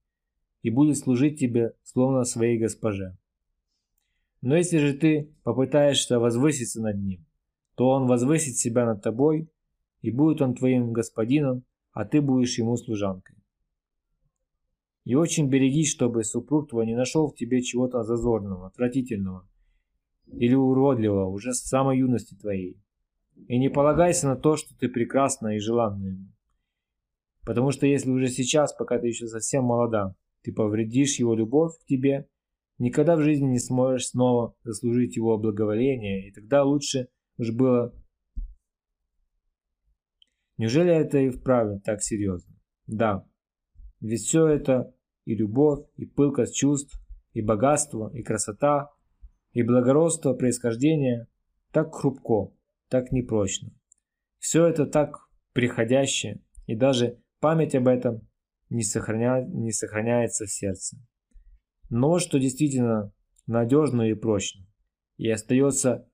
и 0.63 0.71
будет 0.71 0.99
служить 0.99 1.41
тебе, 1.41 1.75
словно 1.83 2.25
своей 2.25 2.59
госпоже. 2.59 3.17
Но 4.41 4.57
если 4.57 4.79
же 4.79 4.95
ты 4.95 5.35
попытаешься 5.43 6.19
возвыситься 6.19 6.81
над 6.81 6.99
ним, 6.99 7.27
то 7.75 7.89
он 7.89 8.07
возвысит 8.07 8.57
себя 8.57 8.87
над 8.87 9.03
тобой, 9.03 9.49
и 10.01 10.11
будет 10.11 10.43
он 10.43 10.55
твоим 10.55 10.93
господином, 10.93 11.65
а 11.93 12.05
ты 12.05 12.21
будешь 12.21 12.59
ему 12.59 12.77
служанкой. 12.77 13.37
И 15.05 15.15
очень 15.15 15.49
берегись, 15.49 15.91
чтобы 15.91 16.25
супруг 16.25 16.71
твой 16.71 16.87
не 16.87 16.95
нашел 16.95 17.29
в 17.29 17.35
тебе 17.35 17.63
чего-то 17.63 18.03
зазорного, 18.03 18.69
отвратительного 18.69 19.49
или 20.27 20.55
уродливого 20.55 21.27
уже 21.27 21.53
с 21.53 21.63
самой 21.63 21.99
юности 21.99 22.35
твоей. 22.35 22.81
И 23.49 23.59
не 23.59 23.69
полагайся 23.69 24.29
на 24.29 24.37
то, 24.37 24.57
что 24.57 24.77
ты 24.79 24.89
прекрасна 24.89 25.57
и 25.57 25.59
желанна 25.59 26.05
ему. 26.07 26.33
Потому 27.45 27.73
что 27.73 27.87
если 27.87 28.11
уже 28.11 28.29
сейчас, 28.29 28.73
пока 28.73 28.99
ты 28.99 29.09
еще 29.09 29.27
совсем 29.27 29.65
молода, 29.65 30.15
ты 30.43 30.53
повредишь 30.53 31.19
его 31.19 31.35
любовь 31.35 31.77
к 31.79 31.87
тебе, 31.87 32.29
никогда 32.79 33.17
в 33.17 33.23
жизни 33.23 33.47
не 33.47 33.59
сможешь 33.59 34.09
снова 34.09 34.55
заслужить 34.63 35.17
его 35.17 35.37
благоволение, 35.39 36.29
и 36.29 36.33
тогда 36.33 36.63
лучше 36.65 37.09
уж 37.39 37.51
было... 37.51 37.93
Неужели 40.63 40.95
это 40.95 41.19
и 41.19 41.29
вправду 41.29 41.81
так 41.81 42.05
серьезно? 42.05 42.55
Да, 42.87 43.27
ведь 43.99 44.21
все 44.21 44.47
это 44.47 44.95
и 45.25 45.35
любовь, 45.35 45.85
и 45.97 46.07
пылкость 46.07 46.55
чувств, 46.55 47.05
и 47.33 47.43
богатство, 47.43 48.13
и 48.15 48.23
красота, 48.23 48.93
и 49.51 49.65
благородство 49.65 50.35
происхождения 50.35 51.27
так 51.73 51.93
хрупко, 51.93 52.55
так 52.89 53.11
непрочно. 53.11 53.73
Все 54.39 54.65
это 54.65 54.87
так 54.87 55.29
приходящее, 55.53 56.41
и 56.67 56.77
даже 56.77 57.21
память 57.41 57.75
об 57.75 57.89
этом 57.89 58.21
не, 58.71 58.85
сохраня... 58.85 59.45
не 59.45 59.73
сохраняется 59.73 60.45
в 60.45 60.53
сердце. 60.53 60.97
Но 61.91 62.21
что 62.21 62.39
действительно 62.39 63.13
надежно 63.49 64.03
и 64.03 64.15
прочно, 64.15 64.65
и 65.17 65.29
остается 65.29 66.09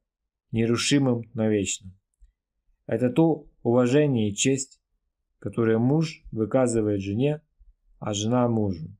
нерушимым 0.53 1.25
навечно. 1.35 1.93
Это 2.88 3.11
то 3.11 3.46
уважение 3.62 4.31
и 4.31 4.35
честь, 4.35 4.81
которое 5.38 5.79
муж 5.79 6.24
выказывает 6.33 7.03
жене 7.03 7.42
а 7.98 8.14
жена 8.14 8.48
мужу. 8.48 8.96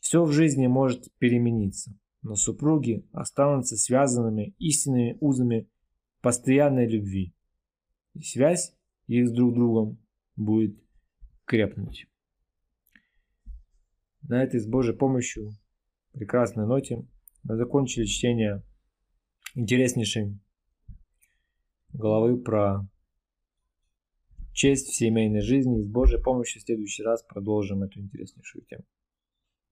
Все 0.00 0.22
в 0.24 0.32
жизни 0.32 0.66
может 0.66 1.12
перемениться, 1.18 1.98
но 2.22 2.34
супруги 2.34 3.08
останутся 3.12 3.76
связанными 3.76 4.54
истинными 4.58 5.16
узами 5.20 5.68
постоянной 6.20 6.86
любви. 6.86 7.34
И 8.14 8.22
связь 8.22 8.76
их 9.06 9.28
с 9.28 9.32
друг 9.32 9.54
другом 9.54 9.98
будет 10.34 10.76
крепнуть. 11.44 12.06
На 14.22 14.42
этой 14.42 14.60
с 14.60 14.66
Божьей 14.66 14.94
помощью 14.94 15.52
прекрасной 16.12 16.66
ноте 16.66 17.06
мы 17.44 17.56
закончили 17.56 18.04
чтение 18.04 18.62
интереснейшей 19.54 20.38
главы 21.96 22.38
про 22.38 22.86
честь 24.52 24.88
в 24.88 24.96
семейной 24.96 25.40
жизни. 25.40 25.80
И 25.80 25.84
с 25.84 25.88
Божьей 25.88 26.22
помощью 26.22 26.60
в 26.60 26.64
следующий 26.64 27.02
раз 27.02 27.22
продолжим 27.22 27.82
эту 27.82 28.00
интереснейшую 28.00 28.64
тему. 28.64 28.84